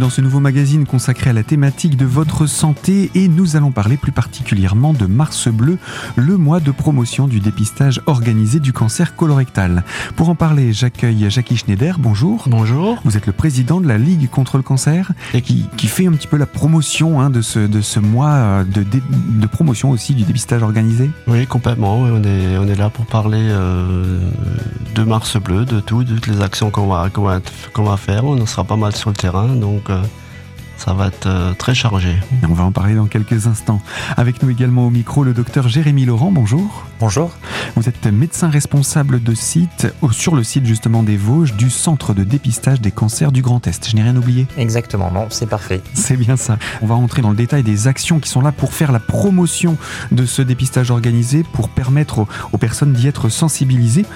dans 0.00 0.10
ce 0.10 0.22
nouveau 0.22 0.40
magazine 0.40 0.86
consacré 0.86 1.28
à 1.28 1.32
la 1.34 1.42
thématique 1.42 1.98
de 1.98 2.06
votre 2.06 2.46
santé 2.46 3.10
et 3.14 3.28
nous 3.28 3.54
allons 3.54 3.70
parler 3.70 3.98
plus 3.98 4.12
particulièrement 4.12 4.94
de 4.94 5.04
Mars 5.04 5.48
Bleu, 5.48 5.76
le 6.16 6.38
mois 6.38 6.58
de 6.58 6.70
promotion 6.70 7.28
du 7.28 7.38
dépistage 7.38 8.00
organisé 8.06 8.60
du 8.60 8.72
cancer 8.72 9.14
colorectal. 9.14 9.84
Pour 10.16 10.30
en 10.30 10.34
parler, 10.34 10.72
j'accueille 10.72 11.26
Jackie 11.28 11.58
Schneider. 11.58 11.98
Bonjour. 11.98 12.44
Bonjour. 12.46 12.98
Vous 13.04 13.18
êtes 13.18 13.26
le 13.26 13.34
président 13.34 13.78
de 13.78 13.86
la 13.86 13.98
Ligue 13.98 14.30
contre 14.30 14.56
le 14.56 14.62
cancer 14.62 15.12
et 15.34 15.42
qui, 15.42 15.66
qui 15.76 15.86
fait 15.86 16.06
un 16.06 16.12
petit 16.12 16.28
peu 16.28 16.38
la 16.38 16.46
promotion 16.46 17.20
hein, 17.20 17.28
de, 17.28 17.42
ce, 17.42 17.58
de 17.58 17.82
ce 17.82 18.00
mois 18.00 18.64
de, 18.64 18.82
de, 18.82 19.46
promotion 19.46 19.90
aussi 19.90 20.14
du 20.14 20.22
dépistage 20.22 20.62
organisé. 20.62 21.10
Oui, 21.28 21.46
complètement. 21.46 21.98
On 21.98 22.24
est, 22.24 22.56
on 22.56 22.66
est 22.66 22.74
là 22.74 22.88
pour 22.88 23.04
parler 23.04 23.48
euh, 23.50 24.18
de 24.94 25.02
Mars 25.02 25.36
Bleu, 25.36 25.66
de 25.66 25.80
tout, 25.80 26.04
de 26.04 26.14
toutes 26.14 26.28
les 26.28 26.40
actions 26.40 26.70
qu'on 26.70 26.86
va, 26.86 27.10
qu'on 27.10 27.22
va, 27.22 27.40
qu'on 27.74 27.84
va 27.84 27.98
faire. 27.98 28.24
On 28.24 28.40
en 28.40 28.46
sera 28.46 28.64
pas 28.64 28.76
mal 28.76 28.96
sur 28.96 29.10
le 29.10 29.16
terrain, 29.16 29.48
donc 29.48 29.89
euh, 29.90 30.02
ça 30.80 30.94
va 30.94 31.08
être 31.08 31.26
euh, 31.26 31.52
très 31.52 31.74
chargé. 31.74 32.16
Et 32.42 32.46
on 32.48 32.54
va 32.54 32.64
en 32.64 32.72
parler 32.72 32.94
dans 32.94 33.04
quelques 33.04 33.46
instants. 33.46 33.82
Avec 34.16 34.42
nous 34.42 34.48
également 34.48 34.86
au 34.86 34.90
micro 34.90 35.24
le 35.24 35.34
docteur 35.34 35.68
Jérémy 35.68 36.06
Laurent, 36.06 36.32
bonjour. 36.32 36.86
Bonjour. 37.00 37.32
Vous 37.76 37.86
êtes 37.86 38.06
médecin 38.06 38.48
responsable 38.48 39.22
de 39.22 39.34
site, 39.34 39.88
sur 40.10 40.34
le 40.34 40.42
site 40.42 40.64
justement 40.64 41.02
des 41.02 41.18
Vosges, 41.18 41.52
du 41.52 41.68
Centre 41.68 42.14
de 42.14 42.24
dépistage 42.24 42.80
des 42.80 42.92
cancers 42.92 43.30
du 43.30 43.42
Grand 43.42 43.66
Est. 43.66 43.90
Je 43.90 43.94
n'ai 43.94 44.02
rien 44.02 44.16
oublié 44.16 44.46
Exactement, 44.56 45.10
non, 45.10 45.26
c'est 45.28 45.48
parfait. 45.48 45.82
C'est 45.92 46.16
bien 46.16 46.38
ça. 46.38 46.56
On 46.80 46.86
va 46.86 46.94
rentrer 46.94 47.20
dans 47.20 47.30
le 47.30 47.36
détail 47.36 47.62
des 47.62 47.86
actions 47.86 48.18
qui 48.18 48.30
sont 48.30 48.40
là 48.40 48.50
pour 48.50 48.72
faire 48.72 48.90
la 48.90 49.00
promotion 49.00 49.76
de 50.12 50.24
ce 50.24 50.40
dépistage 50.40 50.90
organisé, 50.90 51.44
pour 51.52 51.68
permettre 51.68 52.20
aux, 52.20 52.28
aux 52.52 52.58
personnes 52.58 52.94
d'y 52.94 53.06
être 53.06 53.28
sensibilisées. 53.28 54.06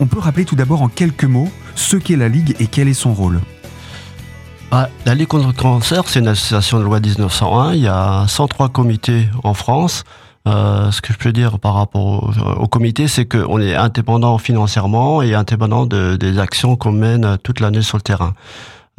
On 0.00 0.06
peut 0.06 0.18
rappeler 0.18 0.44
tout 0.44 0.56
d'abord 0.56 0.82
en 0.82 0.88
quelques 0.88 1.24
mots 1.24 1.50
ce 1.76 1.96
qu'est 1.96 2.16
la 2.16 2.28
Ligue 2.28 2.56
et 2.60 2.66
quel 2.66 2.88
est 2.88 2.94
son 2.94 3.14
rôle. 3.14 3.40
Ah, 4.76 4.88
la 5.06 5.14
Ligue 5.14 5.28
contre 5.28 5.46
le 5.46 5.52
cancer, 5.52 6.02
c'est 6.08 6.18
une 6.18 6.26
association 6.26 6.80
de 6.80 6.82
loi 6.82 6.98
1901. 6.98 7.74
Il 7.74 7.82
y 7.82 7.86
a 7.86 8.24
103 8.26 8.70
comités 8.70 9.28
en 9.44 9.54
France. 9.54 10.02
Euh, 10.48 10.90
ce 10.90 11.00
que 11.00 11.12
je 11.12 11.18
peux 11.18 11.32
dire 11.32 11.60
par 11.60 11.74
rapport 11.74 12.24
au, 12.24 12.32
au 12.60 12.66
comité, 12.66 13.06
c'est 13.06 13.24
qu'on 13.24 13.60
est 13.60 13.76
indépendant 13.76 14.36
financièrement 14.36 15.22
et 15.22 15.32
indépendant 15.32 15.86
de, 15.86 16.16
des 16.16 16.40
actions 16.40 16.74
qu'on 16.74 16.90
mène 16.90 17.38
toute 17.44 17.60
l'année 17.60 17.82
sur 17.82 17.98
le 17.98 18.02
terrain. 18.02 18.34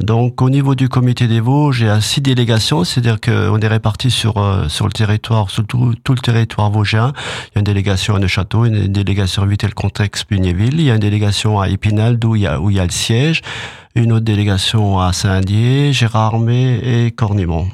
Donc 0.00 0.42
au 0.42 0.50
niveau 0.50 0.74
du 0.74 0.90
comité 0.90 1.26
des 1.26 1.40
Vosges, 1.40 1.80
il 1.80 1.86
y 1.86 1.88
a 1.88 2.00
six 2.02 2.20
délégations, 2.20 2.84
c'est-à-dire 2.84 3.18
qu'on 3.18 3.58
est 3.58 3.66
répartis 3.66 4.10
sur 4.10 4.36
euh, 4.36 4.68
sur 4.68 4.86
le 4.86 4.92
territoire, 4.92 5.50
sur 5.50 5.66
tout, 5.66 5.94
tout, 6.04 6.12
le 6.12 6.20
territoire 6.20 6.70
vosgien. 6.70 7.12
Il 7.16 7.54
y 7.54 7.58
a 7.58 7.60
une 7.60 7.64
délégation 7.64 8.14
à 8.14 8.18
Neuchâteau, 8.18 8.66
une 8.66 8.88
délégation 8.88 9.42
à 9.42 9.46
Vitel-Contexte, 9.46 10.26
Pugnéville. 10.26 10.80
Il 10.80 10.86
y 10.86 10.90
a 10.90 10.94
une 10.94 11.00
délégation 11.00 11.60
à 11.60 11.70
Épinal, 11.70 12.18
d'où 12.18 12.36
il 12.36 12.42
y 12.42 12.46
a 12.46 12.60
où 12.60 12.70
il 12.70 12.76
y 12.76 12.80
a 12.80 12.84
le 12.84 12.90
siège. 12.90 13.40
Une 13.94 14.12
autre 14.12 14.26
délégation 14.26 15.00
à 15.00 15.14
Saint-Dié, 15.14 15.94
Gérardmer 15.94 16.80
et 16.82 17.10
Cornimont. 17.10 17.66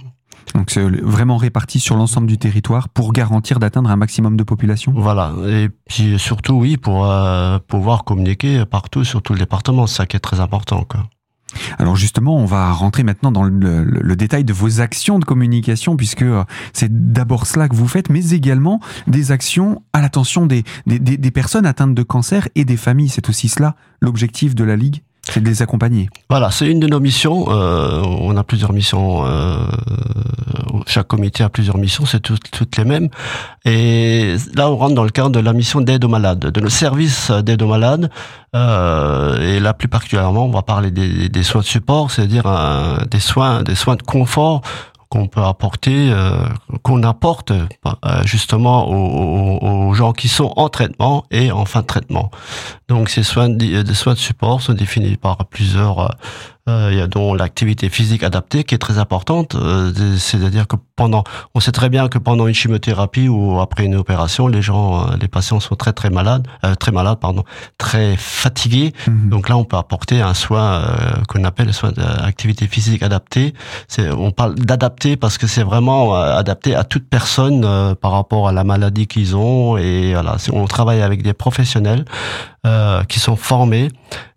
Donc 0.54 0.70
c'est 0.70 0.82
vraiment 0.82 1.38
réparti 1.38 1.80
sur 1.80 1.96
l'ensemble 1.96 2.28
du 2.28 2.38
territoire 2.38 2.88
pour 2.88 3.12
garantir 3.12 3.58
d'atteindre 3.58 3.90
un 3.90 3.96
maximum 3.96 4.36
de 4.36 4.44
population. 4.44 4.92
Voilà, 4.94 5.32
et 5.48 5.70
puis 5.88 6.18
surtout 6.18 6.54
oui 6.54 6.76
pour 6.76 7.06
euh, 7.06 7.58
pouvoir 7.66 8.04
communiquer 8.04 8.64
partout 8.64 9.02
sur 9.02 9.22
tout 9.22 9.32
le 9.32 9.40
département, 9.40 9.86
c'est 9.86 9.96
ça 9.96 10.06
qui 10.06 10.16
est 10.16 10.20
très 10.20 10.40
important. 10.40 10.84
Quoi. 10.84 11.08
Alors 11.78 11.96
justement, 11.96 12.36
on 12.36 12.44
va 12.44 12.72
rentrer 12.72 13.02
maintenant 13.02 13.32
dans 13.32 13.42
le, 13.42 14.16
détail 14.16 14.44
de 14.44 14.52
vos 14.52 14.80
actions 14.80 15.18
de 15.18 15.24
communication, 15.24 15.96
puisque 15.96 16.24
c'est 16.72 17.12
d'abord 17.12 17.46
cela 17.46 17.68
que 17.68 17.74
vous 17.74 17.88
faites, 17.88 18.10
mais 18.10 18.30
également 18.30 18.80
des 19.06 19.32
actions 19.32 19.82
à 19.92 20.00
l'attention 20.00 20.46
des, 20.46 20.64
personnes 21.32 21.66
atteintes 21.66 21.94
de 21.94 22.02
cancer 22.02 22.48
et 22.54 22.64
des 22.64 22.76
familles. 22.76 23.08
C'est 23.08 23.28
aussi 23.28 23.48
cela 23.48 23.76
l'objectif 24.00 24.54
de 24.54 24.64
la 24.64 24.76
Ligue 24.76 25.02
c'est 25.28 25.40
de 25.40 25.48
les 25.48 25.62
accompagner. 25.62 26.08
Voilà, 26.28 26.50
c'est 26.50 26.66
une 26.66 26.80
de 26.80 26.88
nos 26.88 26.98
missions. 26.98 27.46
Euh, 27.48 28.02
on 28.02 28.36
a 28.36 28.42
plusieurs 28.42 28.72
missions. 28.72 29.24
Euh, 29.24 29.56
chaque 30.86 31.06
comité 31.06 31.44
a 31.44 31.48
plusieurs 31.48 31.78
missions, 31.78 32.06
c'est 32.06 32.20
toutes, 32.20 32.50
toutes 32.50 32.76
les 32.76 32.84
mêmes. 32.84 33.08
Et 33.64 34.34
là, 34.54 34.68
on 34.68 34.76
rentre 34.76 34.94
dans 34.94 35.04
le 35.04 35.10
cadre 35.10 35.30
de 35.30 35.40
la 35.40 35.52
mission 35.52 35.80
d'aide 35.80 36.04
aux 36.04 36.08
malades, 36.08 36.40
de 36.40 36.60
nos 36.60 36.68
services 36.68 37.30
d'aide 37.30 37.62
aux 37.62 37.68
malades. 37.68 38.10
Euh, 38.56 39.56
et 39.56 39.60
là, 39.60 39.74
plus 39.74 39.88
particulièrement, 39.88 40.46
on 40.46 40.50
va 40.50 40.62
parler 40.62 40.90
des, 40.90 41.28
des 41.28 41.42
soins 41.44 41.60
de 41.60 41.66
support, 41.66 42.10
c'est-à-dire 42.10 42.44
des 43.10 43.20
soins, 43.20 43.62
des 43.62 43.76
soins 43.76 43.96
de 43.96 44.02
confort 44.02 44.62
qu'on 45.12 45.28
peut 45.28 45.42
apporter, 45.42 46.10
euh, 46.10 46.46
qu'on 46.82 47.02
apporte 47.02 47.50
euh, 47.50 47.66
justement 48.24 48.88
aux, 48.88 49.58
aux, 49.90 49.92
gens 49.92 50.14
qui 50.14 50.28
sont 50.28 50.54
en 50.56 50.70
traitement 50.70 51.26
et 51.30 51.52
en 51.52 51.66
fin 51.66 51.82
de 51.82 51.86
traitement. 51.86 52.30
Donc 52.88 53.10
ces 53.10 53.22
soins 53.22 53.50
de, 53.50 53.82
de 53.82 53.92
soins 53.92 54.14
de 54.14 54.18
support 54.18 54.62
sont 54.62 54.72
définis 54.72 55.18
par 55.18 55.44
plusieurs 55.44 56.16
euh, 56.68 56.90
il 56.92 56.98
y 56.98 57.00
a 57.00 57.08
donc 57.08 57.38
l'activité 57.38 57.88
physique 57.88 58.22
adaptée 58.22 58.62
qui 58.62 58.74
est 58.74 58.78
très 58.78 58.98
importante. 58.98 59.56
Euh, 59.56 59.92
C'est-à-dire 60.16 60.68
que 60.68 60.76
pendant, 60.94 61.24
on 61.54 61.60
sait 61.60 61.72
très 61.72 61.88
bien 61.88 62.08
que 62.08 62.18
pendant 62.18 62.46
une 62.46 62.54
chimiothérapie 62.54 63.28
ou 63.28 63.60
après 63.60 63.84
une 63.84 63.96
opération, 63.96 64.46
les 64.46 64.62
gens, 64.62 65.00
euh, 65.00 65.16
les 65.20 65.26
patients 65.26 65.58
sont 65.58 65.74
très 65.74 65.92
très 65.92 66.10
malades, 66.10 66.46
euh, 66.64 66.76
très 66.76 66.92
malades, 66.92 67.18
pardon, 67.18 67.42
très 67.78 68.16
fatigués. 68.16 68.92
Mmh. 69.08 69.28
Donc 69.28 69.48
là, 69.48 69.56
on 69.56 69.64
peut 69.64 69.76
apporter 69.76 70.20
un 70.20 70.34
soin 70.34 70.74
euh, 70.74 70.86
qu'on 71.28 71.42
appelle 71.42 71.66
le 71.66 71.72
soin 71.72 71.90
d'activité 71.90 72.68
physique 72.68 73.02
adaptée. 73.02 73.54
On 73.98 74.30
parle 74.30 74.54
d'adapter 74.54 75.16
parce 75.16 75.38
que 75.38 75.48
c'est 75.48 75.64
vraiment 75.64 76.14
adapté 76.14 76.74
à 76.76 76.84
toute 76.84 77.08
personne 77.08 77.94
par 77.96 78.12
rapport 78.12 78.48
à 78.48 78.52
la 78.52 78.64
maladie 78.64 79.06
qu'ils 79.06 79.36
ont 79.36 79.76
et 79.76 80.12
voilà, 80.12 80.36
on 80.52 80.66
travaille 80.66 81.02
avec 81.02 81.22
des 81.22 81.32
professionnels 81.32 82.04
qui 83.08 83.20
sont 83.20 83.36
formés 83.36 83.88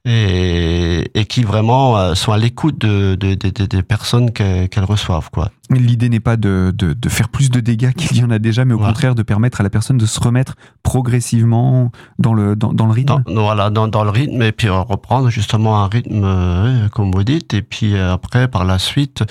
et, 0.05 1.11
et 1.13 1.25
qui 1.25 1.43
vraiment 1.43 1.97
euh, 1.97 2.13
sont 2.13 2.31
à 2.31 2.37
l'écoute 2.37 2.77
de, 2.77 3.15
de, 3.15 3.33
de, 3.33 3.65
des 3.65 3.83
personnes 3.83 4.31
qu'elles 4.31 4.83
reçoivent. 4.83 5.29
Quoi. 5.31 5.49
L'idée 5.71 6.09
n'est 6.09 6.19
pas 6.19 6.37
de, 6.37 6.71
de, 6.75 6.93
de, 6.93 7.09
faire 7.09 7.29
plus 7.29 7.49
de 7.49 7.59
dégâts 7.59 7.91
qu'il 7.93 8.17
y 8.17 8.23
en 8.23 8.29
a 8.29 8.37
déjà, 8.37 8.65
mais 8.65 8.73
au 8.73 8.77
voilà. 8.77 8.93
contraire 8.93 9.15
de 9.15 9.23
permettre 9.23 9.61
à 9.61 9.63
la 9.63 9.71
personne 9.71 9.97
de 9.97 10.05
se 10.05 10.19
remettre 10.19 10.55
progressivement 10.83 11.91
dans 12.19 12.35
le, 12.35 12.55
dans, 12.55 12.71
dans 12.71 12.85
le 12.85 12.91
rythme. 12.91 13.23
Dans, 13.25 13.43
voilà, 13.43 13.71
dans, 13.71 13.87
dans, 13.87 14.03
le 14.03 14.11
rythme, 14.11 14.41
et 14.43 14.51
puis 14.51 14.69
reprendre 14.69 15.29
justement 15.29 15.81
un 15.81 15.87
rythme, 15.87 16.21
euh, 16.23 16.87
comme 16.89 17.11
vous 17.11 17.23
dites, 17.23 17.55
et 17.55 17.63
puis 17.63 17.95
euh, 17.95 18.13
après, 18.13 18.47
par 18.47 18.63
la 18.63 18.77
suite, 18.77 19.23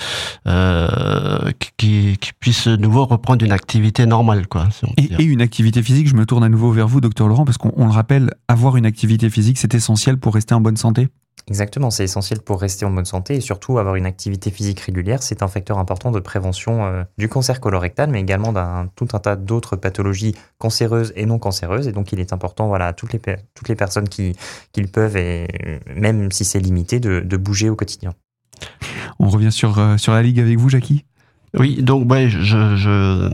euh, 0.45 1.51
qui, 1.77 2.17
qui 2.19 2.33
puisse 2.37 2.67
de 2.67 2.75
nouveau 2.75 3.05
reprendre 3.05 3.45
une 3.45 3.53
activité 3.53 4.05
normale. 4.05 4.47
Quoi, 4.47 4.67
si 4.71 4.85
et, 4.97 5.21
et, 5.21 5.25
une 5.25 5.41
activité 5.41 5.81
physique, 5.81 6.09
je 6.09 6.15
me 6.15 6.25
tourne 6.25 6.43
à 6.43 6.49
nouveau 6.49 6.71
vers 6.71 6.87
vous, 6.87 6.99
docteur 6.99 7.29
Laurent, 7.29 7.45
parce 7.45 7.57
qu'on 7.57 7.85
le 7.85 7.91
rappelle, 7.91 8.31
avoir 8.49 8.75
une 8.75 8.85
activité 8.85 9.29
physique, 9.29 9.57
c'est 9.57 9.73
essentiel 9.73 10.17
pour 10.17 10.33
rester 10.33 10.53
en 10.53 10.59
bonne 10.59 10.77
santé 10.77 11.07
Exactement, 11.47 11.91
c'est 11.91 12.03
essentiel 12.03 12.41
pour 12.41 12.59
rester 12.59 12.85
en 12.85 12.89
bonne 12.89 13.05
santé 13.05 13.35
et 13.35 13.39
surtout 13.39 13.77
avoir 13.77 13.95
une 13.95 14.07
activité 14.07 14.49
physique 14.49 14.79
régulière, 14.79 15.21
c'est 15.21 15.43
un 15.43 15.47
facteur 15.47 15.77
important 15.77 16.09
de 16.09 16.19
prévention 16.19 16.85
euh, 16.85 17.03
du 17.19 17.29
cancer 17.29 17.61
colorectal, 17.61 18.09
mais 18.09 18.19
également 18.19 18.51
d'un 18.51 18.89
tout 18.95 19.07
un 19.13 19.19
tas 19.19 19.35
d'autres 19.35 19.75
pathologies 19.75 20.33
cancéreuses 20.57 21.13
et 21.15 21.27
non 21.27 21.37
cancéreuses. 21.37 21.87
Et 21.87 21.91
donc, 21.91 22.11
il 22.11 22.19
est 22.19 22.33
important, 22.33 22.67
voilà, 22.67 22.93
toutes 22.93 23.13
les 23.13 23.21
toutes 23.53 23.69
les 23.69 23.75
personnes 23.75 24.09
qui, 24.09 24.35
qui 24.71 24.83
peuvent 24.83 25.17
et 25.17 25.47
même 25.95 26.31
si 26.31 26.45
c'est 26.45 26.59
limité, 26.59 26.99
de, 26.99 27.19
de, 27.19 27.37
bouger 27.37 27.69
au 27.69 27.75
quotidien. 27.75 28.13
On 29.19 29.29
revient 29.29 29.51
sur 29.51 29.77
euh, 29.77 29.97
sur 29.97 30.13
la 30.13 30.23
ligue 30.23 30.39
avec 30.39 30.57
vous, 30.57 30.69
Jackie? 30.69 31.05
Oui, 31.57 31.81
donc 31.81 32.11
ouais, 32.11 32.29
je, 32.29 32.39
je, 32.75 33.29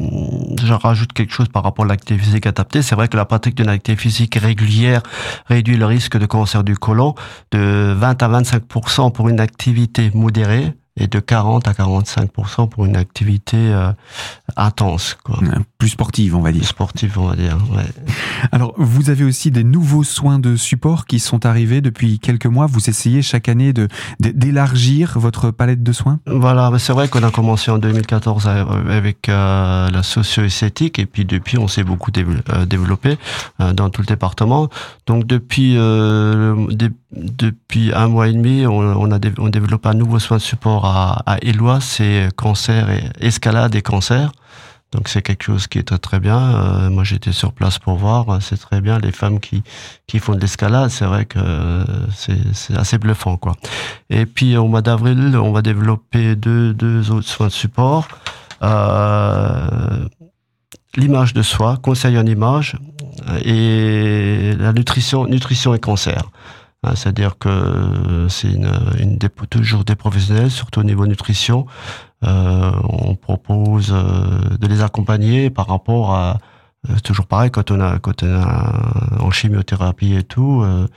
je, 0.62 0.74
rajoute 0.74 1.12
quelque 1.14 1.34
chose 1.34 1.48
par 1.48 1.64
rapport 1.64 1.86
à 1.86 1.88
l'activité 1.88 2.24
physique 2.24 2.46
adaptée. 2.46 2.82
C'est 2.82 2.96
vrai 2.96 3.08
que 3.08 3.18
la 3.18 3.26
pratique 3.26 3.56
d'une 3.56 3.70
activité 3.70 4.02
physique 4.02 4.36
régulière 4.36 5.02
réduit 5.48 5.76
le 5.78 5.86
risque 5.86 6.18
de 6.18 6.26
cancer 6.26 6.64
du 6.64 6.78
côlon 6.78 7.16
de 7.52 7.94
20 7.94 8.24
à 8.24 8.42
25% 8.42 9.12
pour 9.12 9.30
une 9.30 9.40
activité 9.40 10.12
modérée 10.14 10.74
et 10.98 11.08
de 11.08 11.20
40 11.20 11.68
à 11.70 11.72
45% 11.72 12.68
pour 12.68 12.86
une 12.86 12.98
activité 12.98 13.56
euh, 13.58 13.92
intense. 14.58 15.16
Quoi. 15.24 15.40
Plus 15.78 15.90
sportive, 15.90 16.36
on 16.36 16.42
va 16.42 16.52
dire. 16.52 16.66
Sportive, 16.66 17.18
on 17.18 17.28
va 17.28 17.36
dire, 17.36 17.58
ouais. 17.74 17.86
Alors, 18.52 18.74
vous 18.78 19.10
avez 19.10 19.24
aussi 19.24 19.52
des 19.52 19.64
nouveaux 19.64 20.04
soins 20.04 20.38
de 20.38 20.58
support 20.58 21.06
qui 21.06 21.20
sont 21.20 21.46
arrivés 21.46 21.80
depuis 21.80 22.20
quelques 22.20 22.46
mois. 22.46 22.66
Vous 22.66 22.90
essayez 22.90 23.22
chaque 23.22 23.48
année 23.48 23.72
de 23.72 23.88
d'élargir 24.20 25.18
votre 25.18 25.52
palette 25.52 25.82
de 25.82 25.94
soins? 25.94 26.20
Voilà, 26.26 26.72
c'est 26.78 26.94
vrai 26.94 27.08
qu'on 27.08 27.24
a 27.24 27.32
commencé 27.32 27.72
en 27.72 27.78
2014 27.78 28.48
avec 28.48 29.30
euh, 29.30 29.90
la 29.90 30.04
socio-esthétique 30.04 31.00
et 31.00 31.06
puis 31.06 31.24
depuis, 31.24 31.58
on 31.58 31.70
s'est 31.70 31.84
beaucoup 31.86 32.12
développé 32.12 33.18
euh, 33.62 33.72
dans 33.72 33.90
tout 33.90 34.02
le 34.02 34.08
département. 34.08 34.70
Donc, 35.08 35.26
depuis, 35.26 35.76
depuis 37.12 37.94
un 37.94 38.08
mois 38.10 38.28
et 38.28 38.34
demi, 38.34 38.66
on, 38.66 38.78
on 38.78 39.12
a 39.12 39.20
on 39.38 39.50
développe 39.50 39.86
un 39.86 39.94
nouveau 39.94 40.20
soin 40.20 40.38
de 40.38 40.42
support 40.42 40.81
à, 40.84 41.22
à 41.26 41.38
Éloi, 41.42 41.80
c'est 41.82 42.30
cancer 42.36 42.90
et 42.90 43.04
escalade 43.20 43.76
et 43.76 43.82
cancer. 43.82 44.32
Donc 44.92 45.08
c'est 45.08 45.22
quelque 45.22 45.44
chose 45.44 45.68
qui 45.68 45.80
est 45.80 45.98
très, 46.00 46.20
bien. 46.20 46.38
Euh, 46.38 46.90
moi 46.90 47.04
j'étais 47.06 47.32
sur 47.32 47.54
place 47.54 47.80
pour 47.80 47.96
voir, 47.96 48.42
c'est 48.42 48.58
très 48.58 48.82
bien. 48.82 49.00
Les 49.00 49.14
femmes 49.14 49.40
qui 49.40 49.64
qui 50.06 50.20
font 50.20 50.36
de 50.36 50.42
l'escalade, 50.42 50.90
c'est 50.90 51.06
vrai 51.06 51.26
que 51.26 51.40
c'est 52.14 52.76
assez 52.76 52.98
bluffant 52.98 53.38
quoi. 53.38 53.56
Et 54.10 54.26
puis 54.26 54.58
au 54.58 54.68
mois 54.68 54.82
d'avril, 54.82 55.38
on 55.38 55.54
va 55.54 55.62
développer 55.62 56.36
deux 56.36 56.74
deux 56.74 57.10
autres 57.12 57.28
soins 57.28 57.48
de 57.48 57.54
support. 57.54 58.08
Euh, 58.64 60.06
l'image 60.98 61.34
de 61.34 61.42
soi, 61.42 61.78
conseil 61.82 62.18
en 62.18 62.26
image 62.26 62.76
et 63.46 64.54
la 64.60 64.74
nutrition 64.74 65.26
nutrition 65.26 65.74
et 65.74 65.80
cancer. 65.80 66.30
Hein, 66.84 66.94
C'est-à-dire 66.96 67.38
que 67.38 68.26
c'est 68.30 68.52
une, 68.52 68.72
une 69.00 69.18
des- 69.18 69.30
toujours 69.50 69.84
des 69.84 69.96
professionnels, 69.96 70.50
surtout 70.52 70.80
au 70.80 70.84
niveau 70.84 71.06
nutrition. 71.06 71.66
Euh, 72.24 72.72
on 72.84 73.16
propose 73.16 73.92
euh, 73.94 74.58
de 74.60 74.68
les 74.68 74.82
accompagner 74.82 75.50
par 75.50 75.68
rapport 75.68 76.14
à 76.16 76.38
euh, 76.90 76.96
toujours 77.04 77.28
pareil 77.28 77.52
quand 77.52 77.70
on 77.72 77.80
a 77.80 78.00
quand 78.00 78.24
on 78.24 78.34
a 78.34 79.20
en 79.20 79.30
chimiothérapie 79.32 80.14
et 80.16 80.24
tout. 80.24 80.62
euh, 80.64 80.88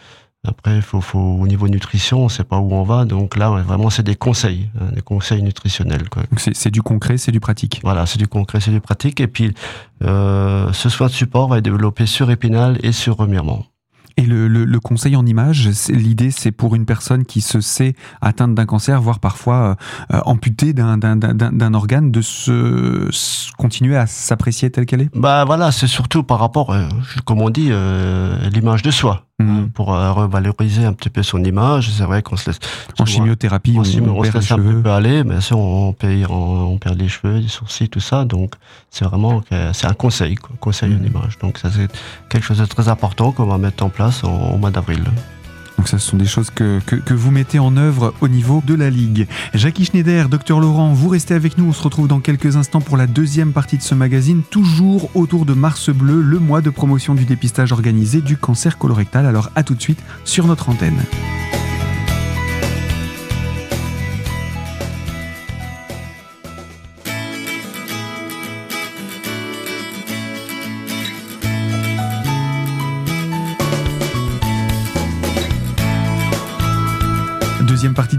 après, 0.46 0.82
faut, 0.82 1.00
faut 1.00 1.19
au 1.19 1.46
niveau 1.46 1.69
nutrition, 1.69 2.20
on 2.25 2.28
sait 2.28 2.44
pas 2.44 2.58
où 2.58 2.75
on 2.75 2.82
va. 2.82 3.06
Donc 3.06 3.34
là, 3.37 3.50
ouais, 3.50 3.62
vraiment, 3.62 3.88
c'est 3.88 4.02
des 4.02 4.14
conseils, 4.16 4.69
hein, 4.78 4.90
des 4.94 5.00
conseils 5.00 5.42
nutritionnels. 5.42 6.08
Quoi. 6.10 6.25
Donc 6.25 6.38
c'est 6.40 6.54
c'est 6.54 6.70
du 6.70 6.82
concret, 6.82 7.16
c'est 7.16 7.32
du 7.32 7.40
pratique. 7.40 7.80
Voilà, 7.82 8.04
c'est 8.04 8.19
du 8.19 8.28
concret, 8.28 8.60
c'est 8.60 8.70
du 8.70 8.80
pratique. 8.80 9.20
Et 9.20 9.26
puis, 9.26 9.54
euh, 10.02 10.70
ce 10.75 10.88
soin 10.90 11.06
de 11.06 11.12
support 11.12 11.48
va 11.48 11.58
être 11.58 11.64
développé 11.64 12.04
sur 12.06 12.30
Épinal 12.30 12.78
et 12.82 12.92
sur 12.92 13.16
Remiremont. 13.16 13.64
Et 14.16 14.22
le, 14.22 14.46
le- 14.46 14.64
conseil 14.81 15.16
en 15.16 15.26
image, 15.26 15.69
l'idée 15.88 16.31
c'est 16.31 16.52
pour 16.52 16.76
une 16.76 16.87
personne 16.87 17.25
qui 17.25 17.40
se 17.40 17.61
sait 17.61 17.94
atteinte 18.20 18.55
d'un 18.55 18.64
cancer, 18.66 19.00
voire 19.02 19.19
parfois 19.19 19.76
euh, 20.12 20.16
euh, 20.16 20.20
amputée 20.25 20.72
d'un- 20.72 21.75
organe, 21.75 22.11
de 22.12 22.20
se, 22.20 23.08
se- 23.11 23.50
continuer 23.58 23.96
à 23.96 24.06
s'apprécier 24.06 24.70
telle 24.70 24.87
qu'elle 24.87 25.00
est? 25.02 25.11
Bah 25.16 25.44
voilà, 25.44 25.72
c'est 25.72 25.87
surtout 25.88 26.22
par 26.22 26.38
rapport, 26.38 26.70
euh, 26.70 26.87
comme 27.25 27.40
on 27.40 27.50
dit, 27.50 27.69
euh, 27.70 28.49
l'image 28.50 28.82
de 28.82 28.90
soi. 28.93 29.26
Mhm. 29.40 29.70
Pour 29.70 29.92
euh, 29.92 30.12
revaloriser 30.12 30.84
un 30.84 30.92
petit 30.92 31.10
peu 31.10 31.25
son 31.25 31.42
image. 31.42 31.90
C'est 31.90 32.04
vrai 32.04 32.22
qu'on 32.22 32.36
se 32.36 32.50
laisse. 32.50 32.60
En 33.00 33.04
chimiothérapie, 33.04 33.72
on, 33.76 33.78
on, 33.78 33.81
on 33.81 33.84
se 33.84 33.96
perd 33.96 34.06
les 34.22 34.31
laisse 34.40 34.52
un 34.52 34.56
cheveux. 34.56 34.82
peu 34.82 34.90
aller, 34.92 35.25
mais 35.25 35.40
ça, 35.40 35.56
on, 35.56 35.92
perd, 35.92 36.31
on, 36.31 36.34
on 36.72 36.78
perd 36.78 36.96
les 37.00 37.08
cheveux, 37.08 37.38
les 37.38 37.48
sourcils, 37.48 37.88
tout 37.88 37.98
ça. 37.98 38.25
Donc, 38.25 38.54
c'est 38.90 39.04
vraiment 39.04 39.42
c'est 39.72 39.86
un 39.86 39.92
conseil, 39.94 40.36
quoi, 40.36 40.50
conseil 40.60 40.94
en 40.94 41.04
image. 41.04 41.36
Donc, 41.40 41.58
ça, 41.58 41.69
c'est 41.69 41.88
quelque 42.28 42.44
chose 42.44 42.58
de 42.58 42.66
très 42.66 42.88
important 42.88 43.32
qu'on 43.32 43.46
va 43.46 43.58
mettre 43.58 43.84
en 43.84 43.88
place 43.88 44.22
en- 44.22 44.52
au 44.52 44.56
mois 44.56 44.70
d'avril. 44.70 45.02
Donc 45.84 45.90
ça, 45.90 45.98
ce 45.98 46.08
sont 46.08 46.16
des 46.16 46.25
choses 46.25 46.48
que, 46.48 46.81
vous 47.12 47.31
mettez 47.31 47.58
en 47.58 47.76
œuvre 47.76 48.14
au 48.22 48.28
niveau 48.28 48.62
de 48.66 48.72
la 48.72 48.88
Ligue. 48.88 49.26
Jackie 49.52 49.84
Schneider, 49.84 50.31
docteur 50.31 50.58
Laurent, 50.58 50.94
vous 50.94 51.10
restez 51.10 51.34
avec 51.34 51.58
nous. 51.58 51.66
On 51.66 51.72
se 51.75 51.82
retrouve 51.82 52.08
dans 52.08 52.20
quelques 52.20 52.56
instants 52.56 52.81
pour 52.81 52.96
la 52.96 53.06
deuxième 53.06 53.52
partie 53.52 53.76
de 53.76 53.82
ce 53.82 53.94
magazine, 53.94 54.40
toujours 54.48 55.10
autour 55.14 55.44
de 55.44 55.52
Mars 55.52 55.90
Bleu, 55.90 56.22
le 56.22 56.38
mois 56.38 56.62
de 56.62 56.70
promotion 56.70 57.14
du 57.14 57.26
dépistage 57.26 57.70
organisé 57.70 58.22
du 58.22 58.38
cancer 58.38 58.78
colorectal. 58.78 59.26
Alors 59.26 59.50
à 59.56 59.62
tout 59.62 59.75
de 59.75 59.82
suite 59.82 60.02
sur 60.25 60.46
notre 60.46 60.70
antenne. 60.70 61.02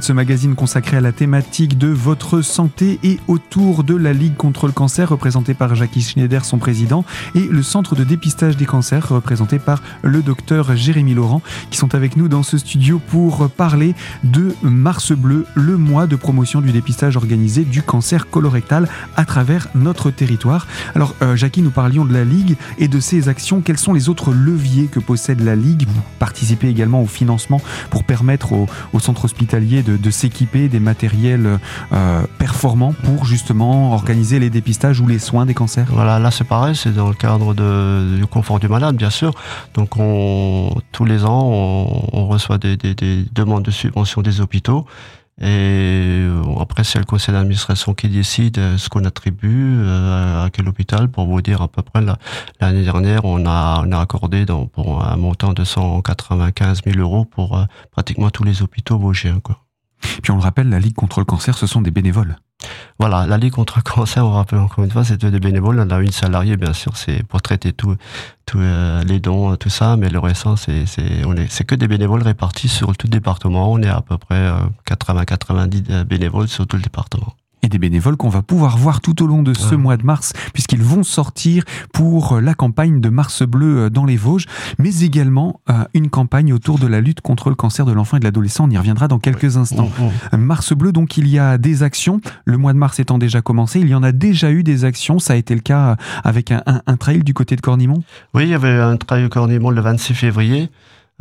Ce 0.06 0.14
magazine 0.14 0.54
consacrée 0.54 0.98
à 0.98 1.02
la 1.02 1.12
thématique 1.12 1.80
de 1.80 1.88
votre 1.88 2.44
santé 2.44 3.00
et 3.02 3.20
autour 3.28 3.84
de 3.84 3.96
la 3.96 4.14
Ligue 4.14 4.36
contre 4.36 4.68
le 4.68 4.72
cancer 4.72 5.10
représentée 5.10 5.56
par 5.56 5.74
Jackie 5.74 6.04
Schneider, 6.04 6.46
son 6.46 6.60
président, 6.60 7.04
et 7.34 7.40
le 7.40 7.64
centre 7.64 7.96
de 7.96 8.04
dépistage 8.04 8.56
des 8.56 8.68
cancers 8.68 9.10
représenté 9.10 9.58
par 9.58 9.82
le 10.04 10.22
docteur 10.22 10.76
Jérémy 10.76 11.16
Laurent, 11.16 11.42
qui 11.72 11.80
sont 11.80 11.96
avec 11.96 12.18
nous 12.18 12.28
dans 12.28 12.44
ce 12.44 12.60
studio 12.60 13.02
pour 13.08 13.50
parler 13.50 13.96
de 14.24 14.54
Mars 14.62 15.12
Bleu, 15.12 15.48
le 15.56 15.76
mois 15.76 16.06
de 16.06 16.16
promotion 16.16 16.62
du 16.62 16.72
dépistage 16.72 17.18
organisé 17.18 17.64
du 17.64 17.82
cancer 17.82 18.30
colorectal 18.30 18.88
à 19.16 19.26
travers 19.26 19.70
notre 19.74 20.12
territoire. 20.12 20.68
Alors, 20.94 21.16
euh, 21.24 21.36
Jackie, 21.36 21.64
nous 21.64 21.72
parlions 21.72 22.06
de 22.06 22.14
la 22.14 22.26
Ligue 22.26 22.58
et 22.78 22.88
de 22.88 23.00
ses 23.00 23.28
actions. 23.28 23.62
Quels 23.62 23.80
sont 23.80 23.94
les 23.94 24.08
autres 24.08 24.32
leviers 24.32 24.86
que 24.86 25.00
possède 25.00 25.42
la 25.42 25.56
Ligue? 25.56 25.88
Vous 25.88 26.02
participez 26.20 26.68
également 26.68 27.02
au 27.02 27.08
financement 27.08 27.60
pour 27.90 28.04
permettre 28.04 28.54
au, 28.54 28.68
au 28.94 29.00
centre 29.00 29.26
hospitalier 29.26 29.82
de, 29.82 29.95
de 29.98 30.10
s'équiper 30.10 30.70
des 30.70 30.80
matériels 30.80 31.60
euh, 31.92 32.22
performants 32.38 32.94
pour 33.04 33.26
justement 33.26 33.94
organiser 33.94 34.40
les 34.40 34.50
dépistages 34.50 35.00
ou 35.00 35.08
les 35.08 35.20
soins 35.20 35.46
des 35.46 35.54
cancers. 35.54 35.88
Voilà, 35.92 36.20
là 36.20 36.32
c'est 36.32 36.44
pareil, 36.44 36.76
c'est 36.76 36.94
dans 36.94 37.08
le 37.10 37.14
cadre 37.16 37.54
du 37.54 38.26
confort 38.28 38.60
du 38.60 38.68
malade, 38.68 38.96
bien 38.96 39.10
sûr. 39.10 39.34
Donc 39.74 39.98
on, 39.98 40.76
tous 40.92 41.06
les 41.06 41.26
ans, 41.26 41.44
on, 42.14 42.28
reçoit 42.28 42.58
des, 42.58 42.78
des, 42.78 42.96
des 42.96 43.26
demandes 43.34 43.64
de 43.64 43.72
subvention 43.72 44.22
des 44.22 44.42
hôpitaux. 44.42 44.86
Et 45.42 45.44
euh, 46.24 46.42
après, 46.62 46.86
c'est 46.86 46.98
le 46.98 47.04
conseil 47.04 47.34
d'administration 47.36 47.94
qui 47.94 48.08
décide 48.08 48.58
euh, 48.58 48.78
ce 48.78 48.88
qu'on 48.88 49.04
attribue 49.04 49.86
à 49.86 50.48
quel 50.54 50.68
hôpital. 50.70 51.10
Pour 51.10 51.26
vous 51.28 51.42
dire 51.42 51.62
à 51.62 51.68
peu 51.68 51.82
près, 51.82 52.02
la- 52.02 52.18
l'année 52.62 52.84
dernière, 52.84 53.26
on 53.26 53.46
a, 53.46 53.84
on 53.86 53.92
accordé 53.92 54.46
pour 54.72 55.04
un 55.04 55.18
montant 55.18 55.52
de 55.52 55.64
195 55.66 56.84
000 56.86 57.00
euros 57.00 57.26
pour 57.26 57.60
pratiquement 57.92 58.30
tous 58.30 58.46
les 58.46 58.62
hôpitaux 58.62 58.98
vosgiens. 58.98 59.42
Puis 60.22 60.32
on 60.32 60.36
le 60.36 60.42
rappelle, 60.42 60.70
la 60.70 60.80
Ligue 60.80 60.96
contre 60.96 61.20
le 61.20 61.26
cancer, 61.26 61.58
ce 61.58 61.68
sont 61.68 61.82
des 61.82 61.92
bénévoles. 61.92 62.36
Voilà, 63.00 63.26
la 63.28 63.38
Ligue 63.38 63.54
contre 63.54 63.78
le 63.78 63.84
cancer, 63.84 64.26
on 64.26 64.32
rappelle 64.32 64.60
encore 64.60 64.84
une 64.84 64.92
fois, 64.92 65.04
c'est 65.04 65.24
des 65.24 65.40
bénévoles. 65.40 65.80
On 65.80 65.90
a 65.90 66.00
une 66.00 66.12
salariée, 66.12 66.58
bien 66.58 66.74
sûr, 66.74 66.96
c'est 66.98 67.24
pour 67.24 67.42
traiter 67.42 67.74
tout 67.74 67.96
euh, 68.56 69.04
les 69.04 69.20
dons, 69.20 69.56
tout 69.56 69.70
ça, 69.70 69.98
mais 69.98 70.10
le 70.10 70.20
restant, 70.20 70.56
c'est, 70.56 70.86
on 71.26 71.36
est, 71.36 71.52
c'est 71.52 71.66
que 71.66 71.76
des 71.76 71.88
bénévoles 71.88 72.24
répartis 72.24 72.70
sur 72.70 72.96
tout 72.96 73.08
le 73.08 73.12
département. 73.12 73.72
On 73.72 73.82
est 73.82 73.90
à 73.90 74.02
peu 74.02 74.18
près 74.18 74.50
80-90 74.88 76.04
bénévoles 76.04 76.48
sur 76.48 76.66
tout 76.66 76.78
le 76.78 76.84
département. 76.84 77.36
Des 77.76 77.80
bénévoles 77.80 78.16
qu'on 78.16 78.30
va 78.30 78.42
pouvoir 78.42 78.78
voir 78.78 79.02
tout 79.02 79.22
au 79.22 79.28
long 79.28 79.44
de 79.44 79.54
ce 79.54 79.72
Ouais. 79.76 79.82
mois 79.82 79.98
de 79.98 80.06
mars, 80.06 80.32
puisqu'ils 80.54 80.82
vont 80.82 81.04
sortir 81.04 81.66
pour 81.92 82.40
la 82.40 82.54
campagne 82.54 83.02
de 83.02 83.10
Mars 83.10 83.44
Bleu 83.44 83.90
dans 83.90 84.06
les 84.06 84.16
Vosges, 84.16 84.46
mais 84.80 85.00
également 85.02 85.60
euh, 85.70 85.84
une 85.94 86.10
campagne 86.10 86.54
autour 86.54 86.80
de 86.80 86.88
la 86.88 87.02
lutte 87.02 87.20
contre 87.20 87.50
le 87.50 87.56
cancer 87.56 87.86
de 87.86 87.92
l'enfant 87.92 88.16
et 88.16 88.22
de 88.22 88.24
l'adolescent. 88.24 88.64
On 88.66 88.70
y 88.70 88.78
reviendra 88.78 89.10
dans 89.10 89.20
quelques 89.20 89.58
instants. 89.58 89.90
Mars 90.38 90.72
Bleu, 90.72 90.94
donc 90.94 91.18
il 91.18 91.28
y 91.28 91.38
a 91.38 91.58
des 91.58 91.84
actions. 91.84 92.22
Le 92.46 92.58
mois 92.58 92.72
de 92.72 92.78
mars 92.78 92.98
étant 93.02 93.18
déjà 93.18 93.42
commencé, 93.42 93.82
il 93.82 93.90
y 93.90 93.94
en 93.96 94.04
a 94.04 94.14
déjà 94.14 94.52
eu 94.52 94.64
des 94.64 94.86
actions. 94.86 95.20
Ça 95.20 95.34
a 95.34 95.36
été 95.36 95.54
le 95.54 95.60
cas 95.60 95.98
avec 96.24 96.52
un, 96.54 96.64
un- 96.68 96.82
un 96.88 96.96
trail 96.96 97.24
du 97.26 97.34
côté 97.34 97.58
de 97.58 97.62
Cornimont? 97.62 98.04
Oui, 98.34 98.44
il 98.44 98.50
y 98.52 98.54
avait 98.54 98.72
un 98.80 98.96
trail 98.96 99.26
au 99.26 99.30
Cornimont 99.30 99.70
le 99.70 99.82
26 99.82 100.14
février. 100.14 100.70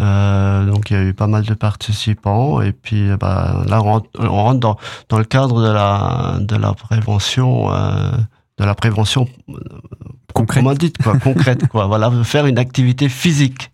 Euh, 0.00 0.67
donc 0.67 0.91
il 0.91 0.94
y 0.94 0.96
a 1.00 1.05
eu 1.05 1.14
pas 1.14 1.29
mal 1.29 1.44
de 1.44 1.55
participants 1.55 2.61
et 2.61 2.73
puis 2.73 3.11
euh, 3.11 3.17
bah, 3.17 3.62
là 3.69 3.81
on 3.81 3.85
rentre, 3.85 4.08
on 4.19 4.29
rentre 4.43 4.58
dans, 4.58 4.76
dans 5.08 5.19
le 5.19 5.25
cadre 5.25 5.62
de 5.62 5.70
la 5.70 6.38
de 6.41 6.56
la 6.56 6.73
prévention 6.73 7.73
euh, 7.73 8.11
de 8.58 8.64
la 8.64 8.75
prévention 8.75 9.29
Concret. 10.35 10.61
comment 10.61 10.75
dit 10.75 10.93
quoi 10.93 11.17
concrète 11.19 11.69
quoi 11.69 11.87
voilà 11.93 12.11
faire 12.25 12.47
une 12.47 12.59
activité 12.59 13.09
physique 13.09 13.71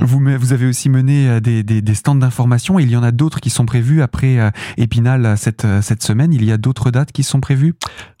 Vous, 0.00 0.52
avez 0.52 0.66
aussi 0.66 0.88
mené 0.88 1.40
des, 1.40 1.62
des- 1.62 1.82
des 1.82 1.94
stands 1.94 2.14
d'information. 2.14 2.78
Il 2.80 2.90
y 2.90 2.96
en 2.96 3.02
a 3.02 3.10
d'autres 3.12 3.40
qui 3.40 3.50
sont 3.50 3.66
prévus 3.66 4.00
après 4.02 4.38
Épinal 4.76 5.36
cette, 5.36 5.66
cette 5.82 6.02
semaine. 6.04 6.32
Il 6.32 6.44
y 6.44 6.52
a 6.52 6.56
d'autres 6.56 6.90
dates 6.90 7.12
qui 7.12 7.22
sont 7.24 7.40
prévues? 7.40 7.74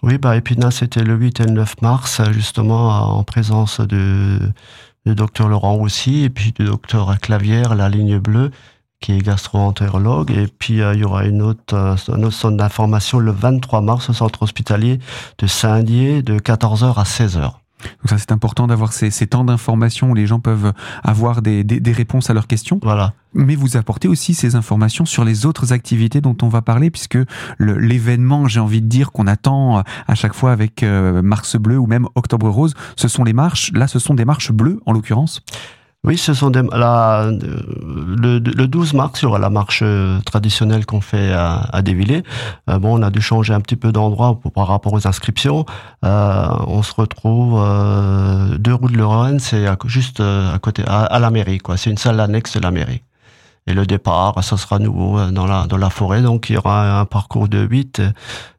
oui 0.04 0.18
bah 0.18 0.36
Épinal 0.36 0.70
c'était 0.72 1.02
le 1.02 1.14
8 1.16 1.40
et 1.40 1.44
le 1.44 1.52
9 1.52 1.82
mars 1.82 2.20
justement 2.32 3.16
en 3.18 3.24
présence 3.24 3.80
de 3.80 4.38
du 5.06 5.14
docteur 5.14 5.48
Laurent 5.48 5.76
aussi 5.76 6.24
et 6.24 6.30
puis 6.30 6.52
du 6.52 6.64
docteur 6.64 7.18
Clavière 7.20 7.74
la 7.74 7.88
ligne 7.88 8.18
bleue 8.18 8.50
qui 9.00 9.12
est 9.12 9.18
gastro-entérologue. 9.18 10.30
Et 10.32 10.46
puis 10.46 10.82
euh, 10.82 10.94
il 10.94 11.00
y 11.00 11.04
aura 11.04 11.24
une 11.24 11.42
autre 11.42 11.74
euh, 11.74 11.94
un 12.08 12.22
autre 12.22 12.50
d'information 12.50 13.18
le 13.18 13.30
23 13.30 13.80
mars 13.80 14.10
au 14.10 14.12
centre 14.12 14.42
hospitalier 14.42 14.98
de 15.38 15.46
Saint-Dié 15.46 16.22
de 16.22 16.38
14h 16.38 16.94
à 16.98 17.04
16h 17.04 17.52
Donc 18.02 18.10
ça, 18.10 18.18
c'est 18.18 18.32
important 18.32 18.66
d'avoir 18.66 18.92
ces, 18.92 19.10
ces 19.10 19.26
temps 19.26 19.44
d'information 19.44 20.10
où 20.10 20.14
les 20.14 20.26
gens 20.26 20.40
peuvent 20.40 20.72
avoir 21.02 21.42
des, 21.42 21.64
des- 21.64 21.80
des 21.80 21.92
réponses 21.92 22.30
à 22.30 22.34
leurs 22.34 22.46
questions. 22.46 22.78
voilà 22.82 23.12
Mais 23.34 23.54
vous 23.56 23.76
apportez 23.76 24.08
aussi 24.08 24.34
ces 24.34 24.54
informations 24.56 25.04
sur 25.04 25.24
les 25.24 25.46
autres 25.46 25.72
activités 25.72 26.20
dont 26.20 26.36
on 26.42 26.48
va 26.48 26.62
parler, 26.62 26.90
puisque 26.90 27.18
l'événement, 27.58 28.48
j'ai 28.48 28.60
envie 28.60 28.80
de 28.82 28.86
dire, 28.88 29.12
qu'on 29.12 29.26
attend 29.26 29.78
euh, 29.78 29.82
à 30.08 30.14
chaque 30.14 30.34
fois 30.34 30.52
avec 30.52 30.82
euh, 30.82 31.22
Mars 31.22 31.56
Bleu 31.56 31.78
ou 31.78 31.86
même 31.86 32.06
Octobre 32.14 32.48
Rose, 32.48 32.74
ce 32.96 33.08
sont 33.08 33.24
les 33.24 33.32
marches. 33.32 33.72
Là, 33.72 33.86
ce 33.88 33.98
sont 33.98 34.14
des 34.14 34.24
marches 34.24 34.52
bleues, 34.52 34.80
en 34.86 34.92
l'occurrence. 34.92 35.42
Oui, 36.06 36.16
ce 36.16 36.34
sont 36.34 36.50
des, 36.50 36.62
la, 36.72 37.28
le, 37.30 38.38
le 38.38 38.66
12 38.68 38.94
mars, 38.94 39.20
il 39.20 39.24
y 39.24 39.26
aura 39.26 39.40
la 39.40 39.50
marche 39.50 39.80
euh, 39.82 40.20
traditionnelle 40.20 40.86
qu'on 40.86 41.00
fait 41.00 41.32
à, 41.32 41.56
à 41.72 41.82
Dévillers. 41.82 42.22
Euh, 42.70 42.78
bon, 42.78 43.00
on 43.00 43.02
a 43.02 43.10
dû 43.10 43.20
changer 43.20 43.52
un 43.52 43.60
petit 43.60 43.74
peu 43.74 43.90
d'endroit 43.90 44.38
par 44.54 44.68
rapport 44.68 44.92
aux 44.92 45.08
inscriptions. 45.08 45.66
Euh, 46.04 46.46
on 46.68 46.82
se 46.84 46.94
retrouve 46.94 47.60
euh, 47.60 48.56
deux 48.56 48.74
rues 48.74 48.92
de 48.92 48.96
Lorraine, 48.96 49.40
c'est 49.40 49.66
juste 49.86 50.20
euh, 50.20 50.54
à 50.54 50.60
côté, 50.60 50.84
à, 50.86 51.04
à 51.04 51.18
la 51.18 51.30
mairie, 51.30 51.58
quoi. 51.58 51.76
C'est 51.76 51.90
une 51.90 51.98
salle 51.98 52.20
annexe 52.20 52.54
de 52.56 52.60
la 52.60 52.70
mairie. 52.70 53.02
Et 53.66 53.74
le 53.74 53.84
départ, 53.84 54.44
ça 54.44 54.56
sera 54.56 54.78
nouveau 54.78 55.18
euh, 55.18 55.32
dans 55.32 55.46
la, 55.46 55.66
dans 55.66 55.76
la 55.76 55.90
forêt. 55.90 56.22
Donc, 56.22 56.50
il 56.50 56.54
y 56.54 56.56
aura 56.56 57.00
un 57.00 57.04
parcours 57.04 57.48
de 57.48 57.66
8, 57.66 57.98
euh, 57.98 58.10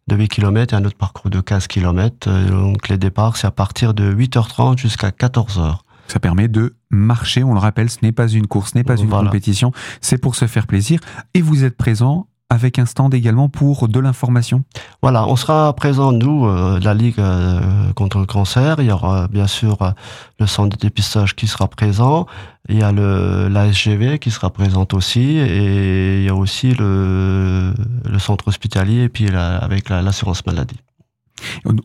de 0.10 0.16
8 0.18 0.28
km 0.28 0.74
et 0.74 0.78
un 0.78 0.84
autre 0.84 0.98
parcours 0.98 1.32
de 1.32 1.40
15 1.40 1.68
km. 1.68 2.30
Donc, 2.50 2.90
les 2.90 2.98
départs, 2.98 3.38
c'est 3.38 3.48
à 3.48 3.52
partir 3.52 3.94
de 3.94 4.14
8h30 4.14 4.78
jusqu'à 4.78 5.12
14h. 5.12 5.78
Ça 6.10 6.20
permet 6.20 6.48
de 6.48 6.77
marcher. 6.90 7.44
On 7.44 7.54
le 7.54 7.60
rappelle, 7.60 7.90
ce 7.90 8.00
n'est 8.02 8.12
pas 8.12 8.28
une 8.28 8.48
course, 8.48 8.72
ce 8.72 8.78
n'est 8.78 8.84
pas 8.84 8.98
une 8.98 9.10
compétition. 9.10 9.72
C'est 10.02 10.18
pour 10.18 10.36
se 10.36 10.48
faire 10.48 10.68
plaisir. 10.68 11.00
Et 11.34 11.42
vous 11.42 11.64
êtes 11.64 11.78
présent 11.78 12.28
avec 12.50 12.80
un 12.80 12.86
stand 12.86 13.14
également 13.14 13.50
pour 13.50 13.88
de 13.88 14.00
l'information. 14.00 14.64
Voilà, 15.02 15.28
on 15.28 15.36
sera 15.36 15.74
présent, 15.74 16.12
nous, 16.12 16.46
euh, 16.46 16.80
la 16.80 16.94
Ligue 16.94 17.20
euh, 17.20 17.92
contre 17.94 18.20
le 18.20 18.26
cancer. 18.26 18.78
Il 18.80 18.86
y 18.86 18.92
aura 18.92 19.28
bien 19.28 19.48
sûr 19.48 19.82
euh, 19.82 19.92
le 20.40 20.48
centre 20.48 20.78
de 20.78 20.82
dépistage 20.82 21.36
qui 21.36 21.48
sera 21.48 21.68
présent. 21.68 22.26
Il 22.70 22.78
y 22.78 22.84
a 22.84 22.92
le 22.92 23.50
l'ASGV 23.50 24.20
qui 24.20 24.32
sera 24.32 24.50
présent 24.50 24.88
aussi. 24.94 25.38
Et 25.38 26.20
il 26.20 26.24
y 26.24 26.30
a 26.30 26.36
aussi 26.36 26.74
le, 26.74 27.74
le 28.06 28.20
centre 28.20 28.48
hospitalier 28.48 29.04
et 29.04 29.10
puis 29.10 29.30
avec 29.30 29.90
l'assurance 29.90 30.46
maladie. 30.46 30.80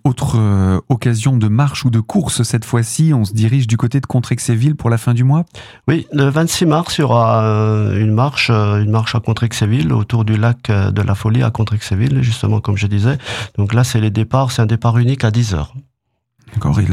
Autre 0.05 0.39
euh, 0.39 0.81
occasion 0.89 1.37
de 1.37 1.49
marche 1.49 1.85
ou 1.85 1.91
de 1.91 2.01
course 2.01 2.43
cette 2.43 2.65
fois-ci, 2.65 3.13
on 3.15 3.25
se 3.25 3.33
dirige 3.33 3.67
du 3.67 3.77
côté 3.77 4.01
de 4.01 4.07
Contrexéville 4.07 4.77
pour 4.77 4.91
la 4.91 4.99
fin 4.99 5.15
du 5.15 5.25
mois? 5.25 5.45
Oui, 5.89 6.07
le 6.13 6.29
26 6.29 6.67
mars, 6.67 6.99
il 6.99 7.03
y 7.03 7.05
aura 7.05 7.45
euh, 7.45 8.01
une 8.01 8.13
marche, 8.13 8.51
euh, 8.51 8.83
une 8.83 8.91
marche 8.91 9.15
à 9.15 9.21
Contrexéville 9.21 9.93
autour 9.93 10.25
du 10.25 10.37
lac 10.37 10.71
de 10.71 11.03
la 11.03 11.15
Folie 11.15 11.43
à 11.43 11.51
Contrexéville, 11.51 12.23
justement 12.23 12.61
comme 12.61 12.77
je 12.77 12.87
disais. 12.87 13.19
Donc 13.57 13.75
là, 13.75 13.85
c'est 13.85 14.01
les 14.01 14.11
départs, 14.11 14.53
c'est 14.53 14.63
un 14.63 14.67
départ 14.67 14.99
unique 14.99 15.25
à 15.25 15.31
10 15.31 15.55
heures. 15.55 15.75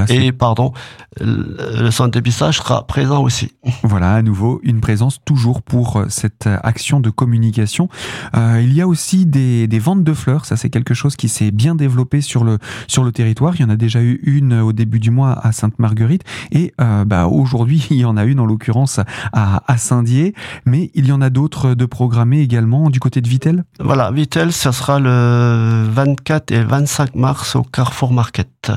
Et, 0.10 0.32
pardon, 0.32 0.74
le 1.20 1.92
centre 1.92 2.12
dépistage 2.12 2.58
sera 2.58 2.88
présent 2.88 3.24
aussi. 3.24 3.52
Voilà, 3.84 4.14
à 4.14 4.22
nouveau, 4.22 4.60
une 4.64 4.80
présence 4.80 5.20
toujours 5.26 5.62
pour 5.62 5.98
euh, 5.98 6.06
cette 6.10 6.48
euh, 6.48 6.58
action 6.64 7.00
de 7.00 7.10
communication. 7.10 7.90
Euh, 8.36 8.62
il 8.64 8.74
y 8.74 8.82
a 8.82 8.88
aussi 8.88 9.26
des, 9.26 9.68
des, 9.68 9.80
ventes 9.80 10.04
de 10.04 10.14
fleurs, 10.14 10.46
ça 10.46 10.56
c'est 10.56 10.70
quelque 10.70 10.94
chose 10.94 11.16
qui 11.16 11.30
s'est 11.30 11.52
bien 11.52 11.76
développé 11.76 12.22
sur 12.22 12.44
le, 12.44 12.58
sur 12.88 13.04
le 13.04 13.12
territoire. 13.12 13.56
Il 13.56 13.62
y 13.62 13.64
en 13.66 13.70
a 13.70 13.76
déjà 13.76 14.02
eu 14.02 14.20
une 14.24 14.54
au 14.60 14.74
début 14.74 15.00
du 15.00 15.12
mois 15.12 15.40
à 15.46 15.52
Sainte-Marguerite 15.52 16.24
et 16.52 16.74
euh, 16.80 17.06
bah, 17.06 17.28
aujourd'hui 17.28 17.88
il 17.92 17.98
y 17.98 18.06
en 18.06 18.18
a 18.18 18.26
une 18.26 18.40
en 18.40 18.46
l'occurrence 18.46 19.00
à, 19.34 19.64
à 19.72 19.78
Saint-Dié, 19.78 20.34
mais 20.66 20.92
il 20.94 21.08
y 21.08 21.12
en 21.12 21.22
a 21.22 21.30
d'autres 21.30 21.74
de 21.74 21.86
programmés 21.86 22.40
également 22.40 22.90
du 22.90 23.00
côté 23.00 23.22
de 23.22 23.28
Vitel. 23.28 23.64
Voilà, 23.80 24.12
Vitel, 24.12 24.52
ça 24.52 24.72
sera 24.72 25.00
le 25.00 25.86
24 25.90 26.52
et 26.52 26.64
25 26.64 27.16
mars 27.16 27.56
au 27.56 27.64
Carrefour 27.64 28.14
Market 28.14 28.72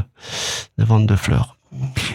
de 0.78 0.84
vente 0.84 1.06
de 1.06 1.16
fleurs. 1.16 1.56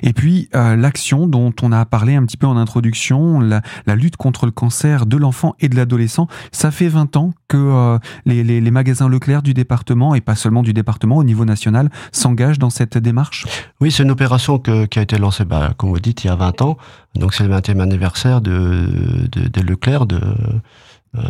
Et 0.03 0.13
puis 0.13 0.49
euh, 0.55 0.75
l'action 0.75 1.27
dont 1.27 1.53
on 1.61 1.71
a 1.71 1.85
parlé 1.85 2.15
un 2.15 2.25
petit 2.25 2.37
peu 2.37 2.47
en 2.47 2.57
introduction, 2.57 3.39
la, 3.39 3.61
lutte 3.95 4.15
contre 4.15 4.45
le 4.45 4.51
cancer 4.51 5.05
de 5.05 5.17
l'enfant 5.17 5.55
et 5.59 5.69
de 5.69 5.75
l'adolescent, 5.75 6.27
ça 6.51 6.69
fait 6.69 6.87
20 6.87 7.17
ans 7.17 7.33
que 7.47 7.57
euh, 7.57 7.97
les, 8.25 8.43
les, 8.43 8.71
magasins 8.71 9.09
Leclerc 9.09 9.41
du 9.41 9.53
département, 9.53 10.13
et 10.13 10.21
pas 10.21 10.35
seulement 10.35 10.61
du 10.61 10.73
département, 10.73 11.17
au 11.17 11.23
niveau 11.23 11.45
national, 11.45 11.89
s'engagent 12.11 12.59
dans 12.59 12.69
cette 12.69 12.97
démarche 12.97 13.45
Oui, 13.81 13.91
c'est 13.91 14.03
une 14.03 14.11
opération 14.11 14.59
que, 14.59 14.85
qui 14.85 14.99
a 14.99 15.01
été 15.01 15.17
lancée, 15.17 15.45
bah, 15.45 15.73
comme 15.77 15.89
vous 15.89 15.99
dites, 15.99 16.23
il 16.23 16.27
y 16.27 16.29
a 16.29 16.35
20 16.35 16.61
ans. 16.61 16.77
Donc 17.15 17.33
c'est 17.33 17.47
le 17.47 17.55
20e 17.55 17.79
anniversaire 17.79 18.41
de, 18.41 19.27
de, 19.31 19.47
de 19.47 19.61
Leclerc, 19.61 20.05
de, 20.05 20.21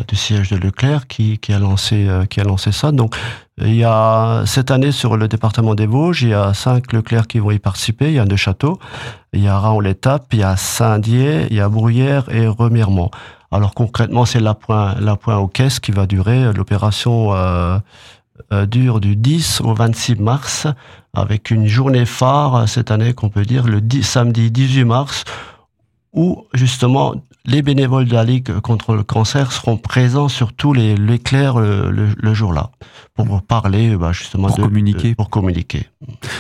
du 0.08 0.16
siège 0.16 0.50
de 0.50 0.58
Leclerc 0.58 1.08
qui, 1.08 1.38
qui, 1.38 1.54
a 1.54 1.60
lancé 1.60 2.08
euh, 2.08 2.26
qui 2.26 2.40
a 2.40 2.44
lancé 2.44 2.72
ça. 2.72 2.92
Donc 2.92 3.16
il 3.58 3.76
y 3.76 3.84
a 3.84 4.44
cette 4.46 4.72
année 4.72 4.92
sur 4.92 5.18
le 5.18 5.28
département 5.28 5.76
des 5.76 5.86
Vosges, 5.86 6.24
il 6.24 6.30
y 6.30 6.34
a 6.34 6.54
cinq 6.54 6.94
Leclerc 6.94 7.28
qui 7.28 7.40
vont 7.40 7.52
y 7.52 7.60
participer. 7.60 8.08
Il 8.08 8.14
y 8.14 8.20
a 8.20 8.26
Neuchâteau, 8.26 8.80
il 9.34 9.44
y 9.44 9.48
a 9.48 9.58
Raon-l'Étape, 9.58 10.28
il 10.34 10.40
y 10.40 10.44
a 10.44 10.58
Saint-Dié, 10.58 11.48
il 11.50 11.56
y 11.56 11.62
a 11.62 11.70
Bruyères 11.70 12.30
et 12.30 12.48
Remiremont. 12.48 13.10
Alors 13.52 13.74
concrètement, 13.74 14.26
c'est 14.26 14.42
la 14.42 14.54
point 14.54 14.96
la 15.00 15.16
point 15.16 15.38
aux 15.38 15.48
caisses 15.48 15.80
qui 15.80 15.92
va 15.92 16.06
durer. 16.06 16.52
L'opération 16.54 17.34
euh, 17.34 17.80
euh, 18.54 18.66
dure 18.66 19.00
du 19.00 19.16
10 19.16 19.62
au 19.62 19.74
26 19.74 20.16
mars, 20.18 20.68
avec 21.14 21.50
une 21.50 21.66
journée 21.66 22.06
phare 22.06 22.70
cette 22.70 22.92
année 22.92 23.14
qu'on 23.14 23.30
peut 23.30 23.46
dire 23.46 23.66
le 23.66 23.82
10, 23.82 24.04
samedi 24.04 24.52
18 24.52 24.86
mars, 24.86 25.24
où 26.14 26.46
justement 26.54 27.16
les 27.48 27.62
bénévoles 27.62 28.06
de 28.06 28.14
la 28.14 28.26
Ligue 28.26 28.60
contre 28.60 28.94
le 28.94 29.04
cancer 29.04 29.52
seront 29.52 29.78
présents 29.78 30.28
sur 30.28 30.54
tous 30.54 30.74
les 30.74 30.96
l'éclair 30.96 31.58
le, 31.58 31.90
le, 31.90 32.34
jour-là 32.34 32.72
pour 33.16 33.42
parler 33.42 33.96
bah, 33.96 34.12
justement 34.12 34.50
pour 34.50 34.58
communiquer. 34.58 35.16
pour 35.16 35.30
communiquer. 35.30 35.88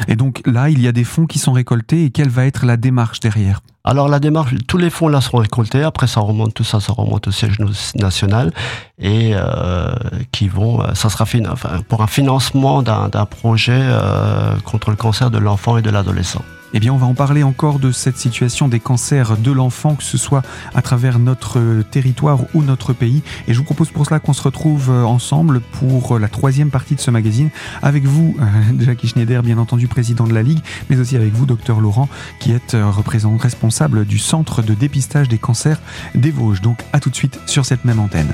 Et 0.07 0.15
donc 0.15 0.41
là, 0.45 0.69
il 0.69 0.81
y 0.81 0.87
a 0.87 0.91
des 0.91 1.05
fonds 1.05 1.25
qui 1.25 1.39
sont 1.39 1.53
récoltés 1.53 2.03
et 2.03 2.09
quelle 2.11 2.29
va 2.29 2.45
être 2.45 2.65
la 2.65 2.77
démarche 2.77 3.21
derrière? 3.21 3.61
Alors 3.85 4.09
la 4.09 4.19
démarche, 4.19 4.53
tous 4.67 4.77
les 4.77 4.89
fonds 4.89 5.07
là 5.07 5.21
seront 5.21 5.37
récoltés. 5.37 5.81
Après 5.81 6.07
ça 6.07 6.19
remonte 6.19 6.53
tout 6.53 6.65
ça, 6.65 6.81
ça 6.81 6.91
remonte 6.91 7.29
au 7.29 7.31
siège 7.31 7.57
national 7.95 8.51
et 8.99 9.31
euh, 9.33 9.95
qui 10.33 10.49
vont, 10.49 10.81
euh, 10.81 10.93
ça 10.93 11.09
sera 11.09 11.23
enfin, 11.49 11.81
pour 11.87 12.01
un 12.01 12.07
financement 12.07 12.83
d'un 12.83 13.25
projet 13.25 13.79
euh, 13.81 14.57
contre 14.65 14.89
le 14.89 14.97
cancer 14.97 15.31
de 15.31 15.37
l'enfant 15.37 15.77
et 15.77 15.81
de 15.81 15.89
l'adolescent. 15.89 16.43
Eh 16.73 16.79
bien, 16.79 16.93
on 16.93 16.97
va 16.97 17.05
en 17.05 17.13
parler 17.13 17.43
encore 17.43 17.79
de 17.79 17.91
cette 17.91 18.17
situation 18.17 18.67
des 18.67 18.79
cancers 18.79 19.37
de 19.37 19.51
l'enfant, 19.51 19.95
que 19.95 20.03
ce 20.03 20.17
soit 20.17 20.43
à 20.75 20.81
travers 20.81 21.17
notre 21.17 21.83
territoire 21.91 22.39
ou 22.53 22.61
notre 22.61 22.93
pays. 22.93 23.23
Et 23.47 23.53
je 23.53 23.59
vous 23.59 23.63
propose 23.63 23.89
pour 23.89 24.05
cela 24.05 24.19
qu'on 24.19 24.33
se 24.33 24.41
retrouve 24.41 24.89
euh, 24.89 25.03
ensemble 25.03 25.61
pour 25.61 26.19
la 26.19 26.27
troisième 26.27 26.69
partie 26.69 26.95
de 26.95 26.99
ce 26.99 27.09
magazine, 27.09 27.49
avec 27.81 28.03
vous, 28.03 28.35
euh, 28.39 28.45
Jackie 28.79 29.07
Schneider, 29.07 29.43
bien 29.43 29.57
entendu, 29.57 29.87
président 29.87 30.25
de 30.25 30.33
la 30.33 30.43
Ligue, 30.43 30.59
mais 30.89 30.99
aussi 30.99 31.15
avec 31.15 31.33
vous, 31.33 31.45
docteur 31.45 31.79
Laurent, 31.79 32.09
qui 32.39 32.51
êtes 32.51 32.73
euh, 32.73 32.91
responsable 33.39 34.05
du 34.05 34.17
Centre 34.19 34.61
de 34.61 34.73
dépistage 34.73 35.29
des 35.29 35.37
cancers 35.37 35.79
des 36.15 36.31
Vosges. 36.31 36.61
Donc, 36.61 36.79
à 36.91 36.99
tout 36.99 37.09
de 37.09 37.15
suite 37.15 37.39
sur 37.45 37.65
cette 37.65 37.85
même 37.85 37.99
antenne. 37.99 38.33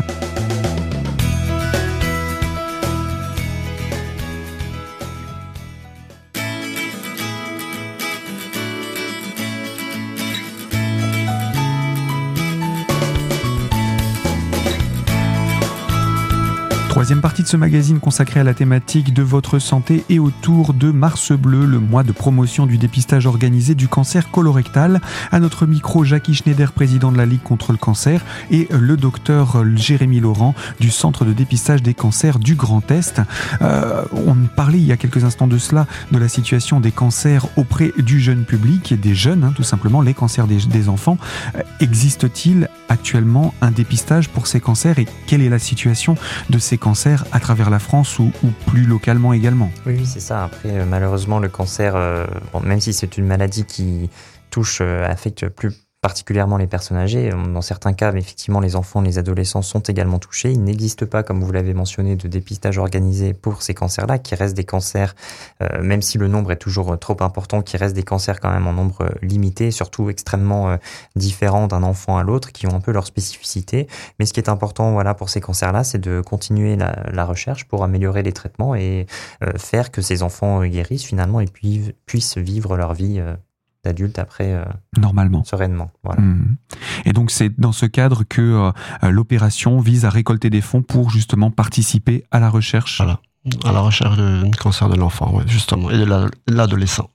Troisième 17.04 17.20
partie 17.20 17.44
de 17.44 17.50
ce 17.50 17.58
magazine 17.58 18.00
consacré 18.00 18.40
à 18.40 18.46
la 18.46 18.54
thématique 18.54 19.14
de 19.14 19.24
votre 19.24 19.60
santé 19.60 20.06
et 20.08 20.20
autour 20.20 20.74
de 20.74 20.90
Mars 20.90 21.34
Bleu, 21.34 21.66
le 21.66 21.82
mois 21.82 22.04
de 22.04 22.14
promotion 22.14 22.66
du 22.66 22.78
dépistage 22.78 23.26
organisé 23.26 23.76
du 23.76 23.90
cancer 23.90 24.32
colorectal. 24.32 25.02
À 25.30 25.42
notre 25.42 25.66
micro, 25.66 26.06
Jackie 26.06 26.34
Schneider, 26.34 26.72
président 26.72 27.12
de 27.12 27.18
la 27.18 27.26
Ligue 27.26 27.44
contre 27.44 27.74
le 27.74 27.78
cancer, 27.78 28.24
et 28.52 28.70
le 28.72 28.96
docteur 28.96 29.66
Jérémy 29.76 30.22
Laurent 30.22 30.56
du 30.80 30.92
Centre 30.92 31.26
de 31.26 31.34
dépistage 31.34 31.84
des 31.84 31.94
cancers 31.94 32.40
du 32.40 32.56
Grand 32.56 32.90
Est. 32.90 33.20
Euh, 33.62 34.06
on 34.26 34.36
parlait 34.56 34.78
il 34.78 34.86
y 34.86 34.94
a 34.94 34.98
quelques 34.98 35.26
instants 35.26 35.48
de 35.48 35.58
cela, 35.58 35.88
de 36.14 36.18
la 36.18 36.30
situation 36.30 36.80
des 36.80 36.94
cancers 36.94 37.48
auprès 37.58 37.92
du 37.98 38.22
jeune 38.22 38.46
public 38.46 38.94
et 38.94 38.98
des 38.98 39.14
jeunes, 39.14 39.44
hein, 39.44 39.52
tout 39.54 39.64
simplement, 39.64 40.00
les 40.00 40.14
cancers 40.14 40.48
des, 40.48 40.60
des 40.68 40.88
enfants. 40.88 41.18
Euh, 41.58 41.64
existe-t-il 41.82 42.70
actuellement 42.90 43.54
un 43.62 43.72
dépistage 43.72 44.30
pour 44.30 44.48
ces 44.48 44.60
cancers 44.60 45.00
et 45.00 45.08
quelle 45.28 45.42
est 45.42 45.50
la 45.50 45.60
situation 45.60 46.16
de 46.50 46.60
ces 46.60 46.78
cancers 46.78 47.26
à 47.32 47.40
travers 47.40 47.70
la 47.70 47.80
France 47.80 48.20
ou, 48.20 48.32
plus 48.68 48.86
localement 48.86 49.34
également? 49.34 49.72
Oui, 49.86 50.06
c'est 50.06 50.20
ça. 50.20 50.44
Après, 50.44 50.70
euh, 50.70 50.86
malheureusement, 50.86 51.40
le 51.40 51.50
cancer, 51.50 51.96
euh, 51.96 52.26
même 52.64 52.80
si 52.80 52.94
c'est 52.94 53.18
une 53.18 53.26
maladie 53.26 53.66
qui 53.66 54.10
touche, 54.50 54.80
euh, 54.82 55.06
affecte 55.10 55.48
plus 55.50 55.72
particulièrement 56.04 56.58
les 56.58 56.68
personnes 56.68 56.98
âgées. 56.98 57.30
Dans 57.30 57.62
certains 57.62 57.94
cas, 57.94 58.12
effectivement, 58.14 58.60
les 58.60 58.76
enfants, 58.76 59.00
les 59.00 59.18
adolescents 59.18 59.62
sont 59.62 59.80
également 59.80 60.20
touchés. 60.20 60.52
Il 60.52 60.62
n'existe 60.62 61.06
pas, 61.06 61.24
comme 61.24 61.42
vous 61.42 61.52
l'avez 61.54 61.74
mentionné, 61.74 62.18
de 62.18 62.28
dépistage 62.28 62.78
organisé 62.78 63.34
pour 63.34 63.62
ces 63.62 63.74
cancers-là, 63.74 64.20
qui 64.20 64.36
restent 64.36 64.58
des 64.58 64.66
cancers, 64.66 65.16
euh, 65.62 65.82
même 65.82 66.02
si 66.02 66.18
le 66.18 66.28
nombre 66.28 66.52
est 66.52 66.58
toujours 66.58 67.00
trop 67.00 67.16
important, 67.22 67.62
qui 67.62 67.78
restent 67.78 67.96
des 67.96 68.04
cancers 68.04 68.42
quand 68.42 68.52
même 68.52 68.68
en 68.68 68.74
nombre 68.74 69.16
limité, 69.22 69.72
surtout 69.72 70.10
extrêmement 70.10 70.72
euh, 70.72 70.78
différents 71.16 71.68
d'un 71.68 71.84
enfant 71.84 72.18
à 72.18 72.24
l'autre, 72.24 72.52
qui 72.52 72.68
ont 72.68 72.76
un 72.76 72.82
peu 72.82 72.92
leur 72.92 73.08
spécificité. 73.08 73.88
Mais 74.20 74.26
ce 74.26 74.34
qui 74.34 74.42
est 74.42 74.50
important, 74.50 74.92
voilà, 74.92 75.14
pour 75.14 75.30
ces 75.30 75.40
cancers-là, 75.40 75.86
c'est 75.86 76.00
de 76.00 76.20
continuer 76.20 76.76
la, 76.76 77.24
recherche 77.24 77.64
pour 77.64 77.86
améliorer 77.86 78.24
les 78.24 78.34
traitements 78.34 78.76
et 78.76 79.08
euh, 79.42 79.54
faire 79.58 79.90
que 79.90 80.02
ces 80.02 80.22
enfants 80.22 80.66
guérissent 80.66 81.06
finalement 81.06 81.40
et 81.40 81.48
puis, 81.48 81.96
puissent 82.06 82.38
vivre 82.38 82.76
leur 82.76 82.94
vie 82.94 83.22
d'adultes 83.84 84.20
après 84.20 84.54
euh, 84.54 84.64
normalement 84.98 85.44
sereinement 85.44 85.92
voilà. 86.04 86.22
Mmh. 86.22 86.58
et 87.06 87.14
donc 87.14 87.32
c'est 87.32 87.60
dans 87.60 87.72
ce 87.72 87.86
cadre 87.86 88.24
que 88.24 88.42
euh, 89.04 89.12
l'opération 89.12 89.80
vise 89.80 90.06
à 90.06 90.10
récolter 90.10 90.50
des 90.50 90.62
fonds 90.62 90.82
pour 90.82 91.10
justement 91.10 91.52
participer 91.52 92.24
à 92.32 92.40
la 92.40 92.50
recherche 92.50 92.98
voilà. 92.98 93.20
à 93.66 93.72
la 93.72 93.82
recherche 93.82 94.18
du 94.18 94.52
cancer 94.52 94.90
de 94.90 94.96
l'enfant 94.96 95.36
ouais, 95.36 95.44
justement 95.48 95.90
et 95.90 95.98
de 95.98 96.30
l'adolescent 96.48 97.10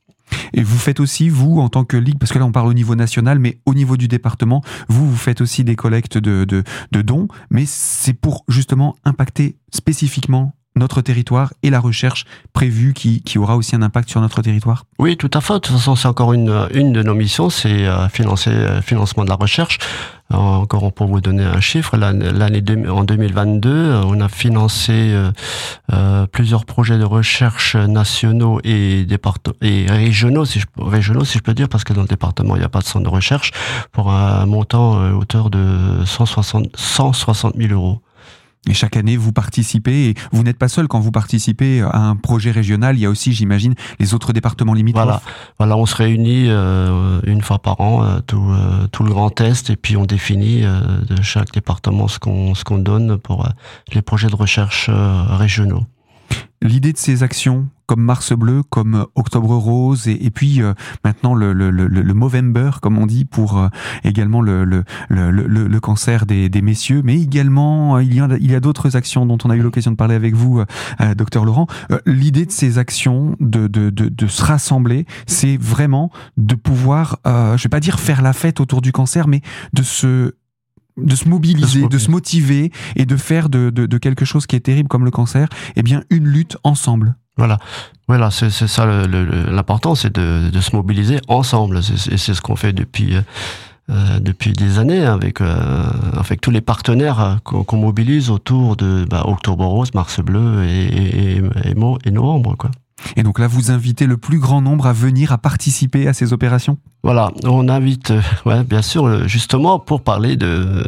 et 0.52 0.62
vous 0.62 0.78
faites 0.78 1.00
aussi, 1.00 1.28
vous, 1.28 1.60
en 1.60 1.68
tant 1.68 1.84
que 1.84 1.96
ligue, 1.96 2.18
parce 2.18 2.32
que 2.32 2.38
là 2.38 2.44
on 2.44 2.52
parle 2.52 2.68
au 2.68 2.74
niveau 2.74 2.94
national, 2.94 3.38
mais 3.38 3.58
au 3.66 3.74
niveau 3.74 3.96
du 3.96 4.08
département, 4.08 4.62
vous, 4.88 5.08
vous 5.08 5.16
faites 5.16 5.40
aussi 5.40 5.64
des 5.64 5.76
collectes 5.76 6.18
de, 6.18 6.44
de, 6.44 6.64
de 6.92 7.02
dons, 7.02 7.28
mais 7.50 7.64
c'est 7.66 8.12
pour 8.12 8.44
justement 8.48 8.96
impacter 9.04 9.56
spécifiquement 9.72 10.54
notre 10.78 11.00
territoire 11.00 11.52
et 11.62 11.70
la 11.70 11.80
recherche 11.80 12.24
prévue 12.52 12.94
qui, 12.94 13.22
qui, 13.22 13.38
aura 13.38 13.56
aussi 13.56 13.76
un 13.76 13.82
impact 13.82 14.08
sur 14.08 14.20
notre 14.20 14.42
territoire 14.42 14.84
Oui, 14.98 15.16
tout 15.16 15.30
à 15.34 15.40
fait. 15.40 15.54
De 15.54 15.58
toute 15.58 15.76
façon, 15.76 15.96
c'est 15.96 16.08
encore 16.08 16.32
une, 16.32 16.68
une 16.72 16.92
de 16.92 17.02
nos 17.02 17.14
missions, 17.14 17.50
c'est 17.50 17.86
euh, 17.86 18.08
financer 18.08 18.50
euh, 18.50 18.80
financement 18.82 19.24
de 19.24 19.30
la 19.30 19.36
recherche. 19.36 19.78
Encore 20.30 20.92
pour 20.92 21.06
vous 21.06 21.22
donner 21.22 21.44
un 21.44 21.60
chiffre, 21.60 21.96
l'année 21.96 22.60
en 22.88 23.04
2022, 23.04 23.70
euh, 23.70 24.02
on 24.04 24.20
a 24.20 24.28
financé 24.28 25.16
euh, 25.92 26.26
plusieurs 26.26 26.66
projets 26.66 26.98
de 26.98 27.04
recherche 27.04 27.76
nationaux 27.76 28.60
et, 28.62 29.06
et 29.62 29.86
régionaux, 29.88 30.44
si 30.44 30.60
je, 30.60 30.66
régionaux, 30.76 31.24
si 31.24 31.38
je 31.38 31.42
peux 31.42 31.54
dire, 31.54 31.70
parce 31.70 31.84
que 31.84 31.94
dans 31.94 32.02
le 32.02 32.08
département, 32.08 32.56
il 32.56 32.58
n'y 32.58 32.64
a 32.64 32.68
pas 32.68 32.80
de 32.80 32.84
centre 32.84 33.04
de 33.04 33.10
recherche, 33.10 33.52
pour 33.90 34.10
un 34.10 34.44
montant 34.44 35.00
à 35.00 35.12
hauteur 35.12 35.48
de 35.48 36.04
160, 36.04 36.76
160 36.76 37.56
000 37.56 37.72
euros. 37.72 38.02
Et 38.68 38.74
chaque 38.74 38.96
année, 38.96 39.16
vous 39.16 39.32
participez, 39.32 40.10
et 40.10 40.14
vous 40.32 40.42
n'êtes 40.42 40.58
pas 40.58 40.68
seul 40.68 40.88
quand 40.88 41.00
vous 41.00 41.12
participez 41.12 41.80
à 41.80 42.00
un 42.00 42.16
projet 42.16 42.50
régional. 42.50 42.96
Il 42.96 43.00
y 43.00 43.06
a 43.06 43.10
aussi, 43.10 43.32
j'imagine, 43.32 43.74
les 43.98 44.14
autres 44.14 44.32
départements 44.32 44.74
limitrophes. 44.74 45.04
Voilà, 45.04 45.22
voilà 45.58 45.76
on 45.76 45.86
se 45.86 45.94
réunit 45.94 46.46
euh, 46.48 47.20
une 47.24 47.40
fois 47.40 47.60
par 47.60 47.80
an, 47.80 48.02
euh, 48.02 48.20
tout, 48.26 48.50
euh, 48.50 48.86
tout 48.88 49.04
le 49.04 49.10
Grand 49.10 49.40
Est, 49.40 49.70
et 49.70 49.76
puis 49.76 49.96
on 49.96 50.04
définit 50.04 50.62
de 50.62 51.22
chaque 51.22 51.52
département 51.52 52.08
ce 52.08 52.18
qu'on 52.18 52.54
ce 52.54 52.64
qu'on 52.64 52.78
donne 52.78 53.18
pour 53.18 53.48
les 53.92 54.02
projets 54.02 54.28
de 54.28 54.36
recherche 54.36 54.90
régionaux. 54.90 55.84
L'idée 56.60 56.92
de 56.92 56.98
ces 56.98 57.22
actions, 57.22 57.68
comme 57.86 58.02
Mars 58.02 58.32
Bleu, 58.32 58.62
comme 58.68 59.06
Octobre 59.14 59.56
Rose, 59.56 60.08
et, 60.08 60.30
puis 60.30 60.60
euh, 60.60 60.74
maintenant 61.04 61.34
le, 61.34 61.52
le, 61.52 61.70
le, 61.70 61.86
le, 61.86 62.14
Movember, 62.14 62.70
comme 62.82 62.98
on 62.98 63.06
dit, 63.06 63.24
pour 63.24 63.58
euh, 63.58 63.68
également 64.02 64.42
le, 64.42 64.64
le, 64.64 64.84
le, 65.08 65.80
cancer 65.80 66.26
des, 66.26 66.48
des, 66.48 66.60
messieurs, 66.60 67.00
mais 67.04 67.20
également 67.20 67.96
euh, 67.96 68.02
il 68.02 68.14
y 68.14 68.20
a, 68.20 68.56
a 68.56 68.60
d'autres 68.60 68.96
actions 68.96 69.24
dont 69.24 69.38
on 69.44 69.50
a 69.50 69.56
eu 69.56 69.62
l'occasion 69.62 69.92
de 69.92 69.96
parler 69.96 70.16
avec 70.16 70.34
vous, 70.34 70.62
docteur 71.16 71.44
Laurent. 71.44 71.66
L'idée 72.06 72.44
de 72.44 72.50
ces 72.50 72.78
actions, 72.78 73.36
de, 73.40 73.68
de, 73.68 73.90
de, 73.90 74.08
de 74.08 74.26
se 74.26 74.44
rassembler, 74.44 75.06
c'est 75.26 75.56
vraiment 75.56 76.10
de 76.36 76.56
pouvoir, 76.56 77.18
je 77.24 77.62
vais 77.62 77.68
pas 77.68 77.80
dire 77.80 78.00
faire 78.00 78.20
la 78.20 78.32
fête 78.32 78.60
autour 78.60 78.82
du 78.82 78.92
cancer, 78.92 79.28
mais 79.28 79.40
de 79.72 79.82
se 79.82 80.34
de 81.02 81.16
se 81.16 81.28
mobiliser, 81.28 81.86
de 81.88 81.98
se, 81.98 82.10
motiver 82.10 82.72
et 82.96 83.06
de 83.06 83.16
faire 83.16 83.48
de, 83.48 83.70
de, 83.70 83.98
quelque 83.98 84.24
chose 84.24 84.46
qui 84.46 84.56
est 84.56 84.60
terrible 84.60 84.88
comme 84.88 85.04
le 85.04 85.10
cancer, 85.10 85.48
eh 85.76 85.82
bien 85.82 86.02
une 86.10 86.26
lutte 86.26 86.56
ensemble. 86.64 87.16
Voilà, 87.36 87.58
voilà, 88.08 88.30
c'est 88.32 88.50
ça 88.50 88.84
l'important, 88.86 89.94
c'est 89.94 90.12
de, 90.12 90.50
de, 90.50 90.60
se 90.60 90.74
mobiliser 90.74 91.20
ensemble. 91.28 91.78
Et 92.10 92.16
c'est 92.16 92.34
ce 92.34 92.42
qu'on 92.42 92.56
fait 92.56 92.72
depuis 92.72 93.14
euh, 93.14 93.20
euh, 93.90 94.18
depuis 94.18 94.52
des 94.52 94.80
années 94.80 95.04
avec 95.04 95.40
euh, 95.40 95.84
avec 96.14 96.40
tous 96.40 96.50
les 96.50 96.60
partenaires 96.60 97.38
qu'on 97.44 97.76
mobilise 97.76 98.30
autour 98.30 98.76
de 98.76 99.06
bah, 99.08 99.22
Octobre 99.24 99.64
Rose, 99.66 99.94
Mars 99.94 100.20
Bleu 100.20 100.64
et, 100.64 101.36
et, 101.36 101.42
et 102.04 102.10
novembre, 102.10 102.56
quoi. 102.56 102.70
Et 103.16 103.22
donc 103.22 103.38
là, 103.38 103.46
vous 103.46 103.70
invitez 103.70 104.06
le 104.06 104.16
plus 104.16 104.38
grand 104.38 104.60
nombre 104.60 104.86
à 104.86 104.92
venir 104.92 105.32
à 105.32 105.38
participer 105.38 106.08
à 106.08 106.12
ces 106.12 106.32
opérations? 106.32 106.78
Voilà, 107.02 107.30
on 107.44 107.68
invite, 107.68 108.10
euh, 108.10 108.20
ouais, 108.44 108.64
bien 108.64 108.82
sûr, 108.82 109.06
euh, 109.06 109.26
justement 109.26 109.78
pour 109.78 110.02
parler 110.02 110.36
de, 110.36 110.84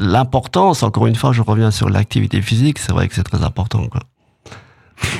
l'importance, 0.00 0.82
encore 0.82 1.06
une 1.06 1.16
fois, 1.16 1.32
je 1.32 1.42
reviens 1.42 1.70
sur 1.70 1.88
l'activité 1.88 2.40
physique, 2.40 2.78
c'est 2.78 2.92
vrai 2.92 3.08
que 3.08 3.14
c'est 3.14 3.24
très 3.24 3.42
important. 3.42 3.82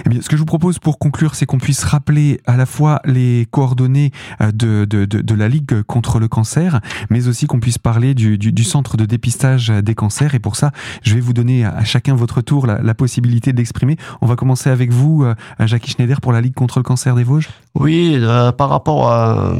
Eh 0.07 0.09
bien, 0.09 0.21
ce 0.21 0.29
que 0.29 0.37
je 0.37 0.41
vous 0.41 0.47
propose 0.47 0.79
pour 0.79 0.99
conclure, 0.99 1.35
c'est 1.35 1.47
qu'on 1.47 1.59
puisse 1.59 1.85
rappeler 1.85 2.41
à 2.47 2.57
la 2.57 2.67
fois 2.67 3.01
les 3.05 3.47
coordonnées 3.51 4.11
euh, 4.41 4.53
de, 4.53 4.85
de, 4.85 5.05
de, 5.05 5.21
de, 5.21 5.35
la 5.35 5.49
Ligue 5.49 5.83
contre 5.83 6.19
le 6.19 6.29
cancer, 6.29 6.81
mais 7.11 7.29
aussi 7.29 7.47
qu'on 7.47 7.61
puisse 7.61 7.79
parler 7.79 8.15
du, 8.15 8.39
du, 8.39 8.53
du, 8.53 8.65
centre 8.65 8.97
de 8.97 9.05
dépistage 9.05 9.69
des 9.69 9.95
cancers. 9.95 10.35
Et 10.35 10.39
pour 10.39 10.57
ça, 10.57 10.73
je 11.03 11.15
vais 11.15 11.21
vous 11.21 11.33
donner 11.33 11.65
à 11.65 11.85
chacun 11.85 12.15
votre 12.15 12.41
tour 12.41 12.67
la, 12.67 12.81
la 12.81 12.95
possibilité 12.95 13.53
d'exprimer. 13.53 13.97
On 14.21 14.27
va 14.27 14.37
commencer 14.37 14.71
avec 14.71 14.93
vous, 14.93 15.25
euh, 15.25 15.35
Jackie 15.61 15.91
Schneider, 15.91 16.21
pour 16.21 16.33
la 16.33 16.41
Ligue 16.41 16.55
contre 16.55 16.79
le 16.79 16.85
cancer 16.85 17.15
des 17.15 17.25
Vosges. 17.25 17.49
Oui, 17.75 18.17
euh, 18.17 18.53
par 18.53 18.69
rapport 18.69 19.11
à 19.11 19.55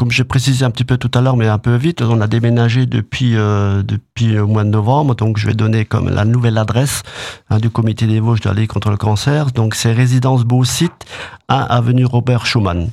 comme 0.00 0.10
j'ai 0.10 0.24
précisé 0.24 0.64
un 0.64 0.70
petit 0.70 0.86
peu 0.86 0.96
tout 0.96 1.10
à 1.12 1.20
l'heure, 1.20 1.36
mais 1.36 1.46
un 1.46 1.58
peu 1.58 1.76
vite, 1.76 2.00
on 2.00 2.22
a 2.22 2.26
déménagé 2.26 2.86
depuis 2.86 3.36
euh, 3.36 3.82
depuis 3.82 4.28
le 4.28 4.46
mois 4.46 4.64
de 4.64 4.70
novembre, 4.70 5.14
donc 5.14 5.36
je 5.36 5.46
vais 5.46 5.52
donner 5.52 5.84
comme 5.84 6.08
la 6.08 6.24
nouvelle 6.24 6.56
adresse 6.56 7.02
hein, 7.50 7.58
du 7.58 7.68
comité 7.68 8.06
des 8.06 8.18
Vosges 8.18 8.40
de 8.40 8.48
la 8.48 8.66
contre 8.66 8.88
le 8.88 8.96
cancer. 8.96 9.52
Donc 9.52 9.74
c'est 9.74 9.92
résidence 9.92 10.44
Beau 10.44 10.64
Site, 10.64 11.04
1 11.50 11.66
avenue 11.68 12.06
Robert 12.06 12.46
Schumann. 12.46 12.88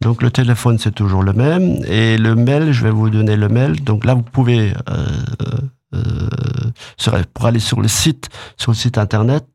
Donc 0.00 0.20
le 0.20 0.32
téléphone 0.32 0.80
c'est 0.80 0.92
toujours 0.92 1.22
le 1.22 1.32
même 1.32 1.76
et 1.86 2.18
le 2.18 2.34
mail, 2.34 2.72
je 2.72 2.82
vais 2.82 2.90
vous 2.90 3.08
donner 3.08 3.36
le 3.36 3.48
mail. 3.48 3.84
Donc 3.84 4.04
là 4.04 4.14
vous 4.14 4.22
pouvez 4.22 4.72
euh, 4.90 5.06
euh, 5.94 7.22
pour 7.34 7.46
aller 7.46 7.60
sur 7.60 7.80
le 7.80 7.86
site, 7.86 8.30
sur 8.56 8.72
le 8.72 8.76
site 8.76 8.98
internet, 8.98 9.46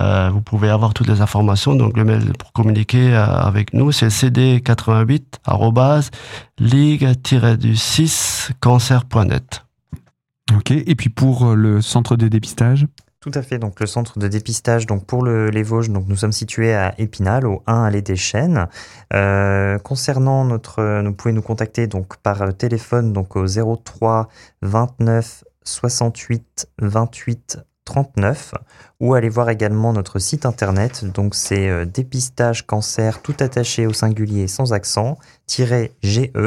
euh, 0.00 0.30
vous 0.30 0.40
pouvez 0.40 0.68
avoir 0.68 0.94
toutes 0.94 1.08
les 1.08 1.20
informations. 1.20 1.74
Donc 1.74 1.96
le 1.96 2.04
mail 2.04 2.32
pour 2.38 2.52
communiquer 2.52 3.14
euh, 3.14 3.24
avec 3.24 3.74
nous, 3.74 3.92
c'est 3.92 4.08
cd88 4.08 6.10
ligue-du6 6.58 8.50
cancer.net. 8.60 9.64
Ok. 10.56 10.70
Et 10.70 10.94
puis 10.94 11.10
pour 11.10 11.46
euh, 11.46 11.54
le 11.54 11.82
centre 11.82 12.16
de 12.16 12.28
dépistage? 12.28 12.86
Tout 13.20 13.30
à 13.34 13.42
fait. 13.42 13.58
Donc 13.58 13.80
le 13.80 13.86
centre 13.86 14.18
de 14.18 14.28
dépistage, 14.28 14.86
donc 14.86 15.04
pour 15.04 15.22
le, 15.22 15.50
les 15.50 15.62
Vosges, 15.62 15.90
donc 15.90 16.06
nous 16.08 16.16
sommes 16.16 16.32
situés 16.32 16.74
à 16.74 16.94
Épinal, 16.98 17.46
au 17.46 17.62
1 17.66 17.84
allée 17.84 18.00
des 18.00 18.16
Chênes. 18.16 18.66
Euh, 19.12 19.78
concernant 19.78 20.46
notre, 20.46 21.02
vous 21.04 21.12
pouvez 21.12 21.34
nous 21.34 21.42
contacter 21.42 21.86
donc 21.86 22.16
par 22.16 22.56
téléphone 22.56 23.12
donc 23.12 23.36
au 23.36 23.44
03 23.46 24.28
29 24.62 25.44
68 25.64 26.68
28 26.80 27.58
39 27.90 28.54
ou 29.00 29.14
allez 29.14 29.28
voir 29.28 29.50
également 29.50 29.92
notre 29.92 30.20
site 30.20 30.46
internet. 30.46 31.04
Donc 31.04 31.34
c'est 31.34 31.68
euh, 31.68 31.84
dépistage 31.84 32.64
cancer 32.64 33.20
tout 33.20 33.34
attaché 33.40 33.88
au 33.88 33.92
singulier 33.92 34.46
sans 34.46 34.72
accent 34.72 35.18
ge.fr 35.48 36.38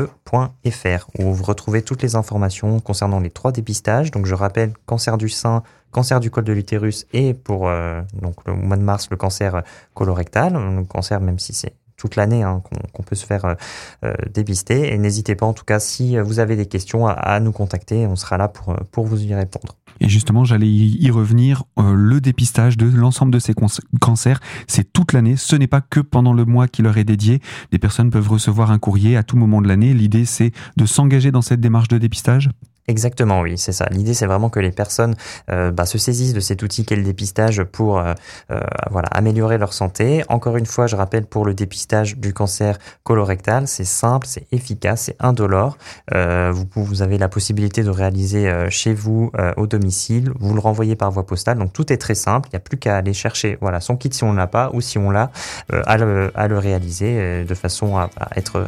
où 1.20 1.34
vous 1.34 1.44
retrouvez 1.44 1.82
toutes 1.82 2.02
les 2.02 2.16
informations 2.16 2.80
concernant 2.80 3.20
les 3.20 3.30
trois 3.30 3.52
dépistages. 3.52 4.10
Donc 4.12 4.26
je 4.26 4.36
rappelle 4.36 4.72
cancer 4.86 5.18
du 5.18 5.28
sein, 5.28 5.64
cancer 5.92 6.22
du 6.22 6.32
col 6.32 6.46
de 6.46 6.54
l'utérus 6.54 7.08
et 7.12 7.34
pour 7.34 7.68
euh, 7.68 8.02
donc 8.22 8.36
le 8.46 8.54
mois 8.54 8.78
de 8.78 8.84
mars 8.84 9.10
le 9.12 9.18
cancer 9.18 9.64
colorectal, 9.94 10.54
le 10.54 10.86
cancer 10.86 11.20
même 11.20 11.40
si 11.40 11.54
c'est 11.54 11.76
toute 11.98 12.16
l'année 12.16 12.44
hein, 12.44 12.64
qu'on 12.94 13.04
peut 13.04 13.16
se 13.16 13.26
faire 13.26 13.58
euh, 14.04 14.14
dépister. 14.34 14.94
Et 14.94 14.98
n'hésitez 14.98 15.36
pas, 15.36 15.46
en 15.46 15.54
tout 15.54 15.64
cas, 15.64 15.80
si 15.80 16.18
vous 16.18 16.40
avez 16.40 16.56
des 16.56 16.66
questions, 16.66 17.08
à, 17.08 17.40
nous 17.40 17.52
contacter. 17.52 18.08
On 18.08 18.16
sera 18.16 18.38
là 18.38 18.48
pour, 18.50 18.76
pour 18.92 19.06
vous 19.06 19.24
y 19.24 19.34
répondre. 19.34 19.78
Et 20.00 20.10
justement, 20.10 20.44
j'allais 20.44 20.68
y 20.68 21.12
revenir. 21.12 21.64
Euh, 21.80 21.94
le 21.94 22.22
dépistage 22.22 22.78
de 22.78 22.86
l'ensemble 22.86 23.32
de 23.32 23.40
ces 23.40 23.54
cancers, 24.00 24.40
c'est 24.68 24.92
toute 24.92 25.14
l'année. 25.14 25.36
Ce 25.36 25.56
n'est 25.56 25.68
pas 25.68 25.82
que 25.82 26.00
pendant 26.00 26.34
le 26.34 26.46
mois 26.46 26.68
qui 26.68 26.82
leur 26.82 26.98
est 26.98 27.04
dédié. 27.04 27.42
Des 27.72 27.80
personnes 27.80 28.10
peuvent 28.10 28.30
recevoir 28.30 28.72
un 28.72 28.80
courrier 28.80 29.18
à 29.18 29.24
tout 29.24 29.38
moment 29.38 29.62
de 29.62 29.68
l'année. 29.68 29.94
L'idée, 29.94 30.26
c'est 30.26 30.52
de 30.78 30.86
s'engager 30.86 31.32
dans 31.32 31.42
cette 31.42 31.62
démarche 31.62 31.88
de 31.88 31.98
dépistage 31.98 32.50
Exactement, 32.88 33.40
oui, 33.42 33.58
c'est 33.58 33.72
ça. 33.72 33.88
L'idée, 33.92 34.14
c'est 34.14 34.26
vraiment 34.26 34.50
que 34.50 34.60
les 34.60 34.72
personnes 34.72 35.16
euh, 35.50 35.72
bah, 35.72 35.86
se 35.86 35.98
saisissent 35.98 36.34
de 36.34 36.42
cet 36.42 36.64
outil 36.64 36.84
qu'est 36.84 36.98
le 36.98 37.04
dépistage 37.04 37.64
pour 37.64 37.98
euh, 37.98 38.14
euh, 38.52 38.60
voilà 38.92 39.08
améliorer 39.10 39.58
leur 39.58 39.72
santé. 39.72 40.24
Encore 40.28 40.58
une 40.58 40.66
fois, 40.66 40.88
je 40.88 40.98
rappelle 40.98 41.26
pour 41.26 41.46
le 41.46 41.54
dépistage 41.54 42.18
du 42.18 42.34
cancer 42.34 42.78
colorectal, 43.04 43.70
c'est 43.70 43.86
simple, 43.86 44.28
c'est 44.28 44.48
efficace, 44.52 45.04
c'est 45.04 45.16
indolore. 45.22 45.78
vous, 46.12 46.84
vous 46.84 47.02
avez 47.02 47.18
la 47.18 47.30
possibilité 47.30 47.84
de 47.84 47.90
réaliser 47.90 48.52
chez 48.70 48.94
vous 48.94 49.32
au 49.58 49.68
domicile. 49.68 50.32
Vous 50.40 50.54
le 50.54 50.60
renvoyez 50.60 50.96
par 50.96 51.12
voie 51.12 51.26
postale, 51.26 51.58
donc 51.58 51.74
tout 51.74 51.92
est 51.94 51.98
très 51.98 52.16
simple. 52.16 52.50
Il 52.50 52.56
n'y 52.56 52.58
a 52.58 52.62
plus 52.62 52.78
qu'à 52.78 52.98
aller 52.98 53.14
chercher 53.14 53.58
voilà 53.62 53.80
son 53.80 53.96
kit 53.96 54.10
si 54.12 54.24
on 54.24 54.34
l'a 54.34 54.48
pas 54.48 54.70
ou 54.74 54.82
si 54.82 54.98
on 54.98 55.10
l'a 55.10 55.32
à 55.72 55.98
le, 55.98 56.32
à, 56.36 56.48
le, 56.48 56.58
réaliser 56.58 57.44
de 57.46 57.56
façon 57.56 57.98
à, 57.98 58.10
à 58.20 58.38
être 58.38 58.66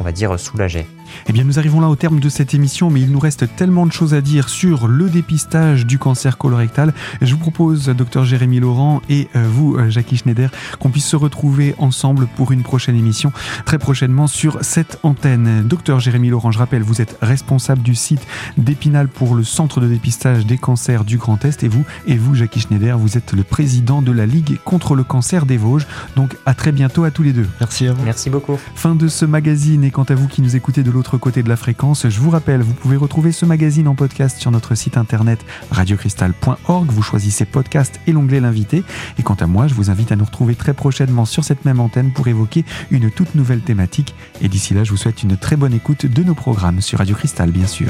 on 0.00 0.04
va 0.04 0.12
dire 0.12 0.38
soulagé. 0.38 0.86
Eh 1.28 1.32
bien, 1.32 1.44
nous 1.44 1.58
arrivons 1.58 1.80
là 1.80 1.88
au 1.88 1.96
terme 1.96 2.20
de 2.20 2.28
cette 2.28 2.54
émission, 2.54 2.90
mais 2.90 3.00
il 3.00 3.10
nous 3.10 3.18
reste 3.18 3.54
tellement 3.56 3.86
de 3.86 3.92
choses 3.92 4.14
à 4.14 4.20
dire 4.20 4.48
sur 4.48 4.88
le 4.88 5.08
dépistage 5.08 5.86
du 5.86 5.98
cancer 5.98 6.38
colorectal. 6.38 6.92
Je 7.20 7.32
vous 7.34 7.40
propose, 7.40 7.86
docteur 7.86 8.24
Jérémy 8.24 8.60
Laurent 8.60 9.02
et 9.08 9.28
euh, 9.36 9.46
vous, 9.48 9.76
euh, 9.76 9.90
Jackie 9.90 10.16
Schneider, 10.16 10.50
qu'on 10.78 10.90
puisse 10.90 11.06
se 11.06 11.16
retrouver 11.16 11.74
ensemble 11.78 12.26
pour 12.36 12.52
une 12.52 12.62
prochaine 12.62 12.96
émission 12.96 13.32
très 13.64 13.78
prochainement 13.78 14.26
sur 14.26 14.58
cette 14.62 14.98
antenne. 15.02 15.62
Docteur 15.66 16.00
Jérémy 16.00 16.30
Laurent, 16.30 16.50
je 16.50 16.58
rappelle, 16.58 16.82
vous 16.82 17.00
êtes 17.00 17.16
responsable 17.22 17.82
du 17.82 17.94
site 17.94 18.26
d'Épinal 18.56 19.08
pour 19.08 19.34
le 19.34 19.44
centre 19.44 19.80
de 19.80 19.88
dépistage 19.88 20.46
des 20.46 20.58
cancers 20.58 21.04
du 21.04 21.18
Grand 21.18 21.44
Est 21.44 21.62
et 21.62 21.68
vous, 21.68 21.84
et 22.06 22.16
vous, 22.16 22.34
Jackie 22.34 22.60
Schneider, 22.60 22.98
vous 22.98 23.16
êtes 23.16 23.32
le 23.32 23.42
président 23.42 24.02
de 24.02 24.12
la 24.12 24.26
Ligue 24.26 24.58
contre 24.64 24.94
le 24.94 25.04
cancer 25.04 25.46
des 25.46 25.56
Vosges. 25.56 25.86
Donc, 26.16 26.36
à 26.46 26.54
très 26.54 26.72
bientôt 26.72 27.04
à 27.04 27.10
tous 27.10 27.22
les 27.22 27.32
deux. 27.32 27.46
Merci 27.60 27.86
à 27.86 27.92
vous. 27.92 28.04
Merci 28.04 28.30
beaucoup. 28.30 28.58
Fin 28.74 28.94
de 28.94 29.08
ce 29.08 29.24
magazine 29.24 29.84
et 29.84 29.90
quant 29.90 30.04
à 30.04 30.14
vous 30.14 30.28
qui 30.28 30.42
nous 30.42 30.56
écoutez 30.56 30.82
de 30.82 30.90
l'autre 31.02 31.18
côté 31.18 31.42
de 31.42 31.48
la 31.48 31.56
fréquence. 31.56 32.08
Je 32.08 32.20
vous 32.20 32.30
rappelle, 32.30 32.62
vous 32.62 32.74
pouvez 32.74 32.96
retrouver 32.96 33.32
ce 33.32 33.44
magazine 33.44 33.88
en 33.88 33.96
podcast 33.96 34.38
sur 34.38 34.52
notre 34.52 34.76
site 34.76 34.96
internet 34.96 35.44
radiocristal.org. 35.72 36.90
Vous 36.92 37.02
choisissez 37.02 37.44
podcast 37.44 37.98
et 38.06 38.12
l'onglet 38.12 38.38
l'invité. 38.38 38.84
Et 39.18 39.24
quant 39.24 39.34
à 39.34 39.48
moi, 39.48 39.66
je 39.66 39.74
vous 39.74 39.90
invite 39.90 40.12
à 40.12 40.16
nous 40.16 40.24
retrouver 40.24 40.54
très 40.54 40.74
prochainement 40.74 41.24
sur 41.24 41.42
cette 41.42 41.64
même 41.64 41.80
antenne 41.80 42.12
pour 42.12 42.28
évoquer 42.28 42.64
une 42.92 43.10
toute 43.10 43.34
nouvelle 43.34 43.62
thématique. 43.62 44.14
Et 44.42 44.48
d'ici 44.48 44.74
là, 44.74 44.84
je 44.84 44.92
vous 44.92 44.96
souhaite 44.96 45.24
une 45.24 45.36
très 45.36 45.56
bonne 45.56 45.74
écoute 45.74 46.06
de 46.06 46.22
nos 46.22 46.36
programmes 46.36 46.80
sur 46.80 47.00
Radio 47.00 47.16
Cristal, 47.16 47.50
bien 47.50 47.66
sûr. 47.66 47.88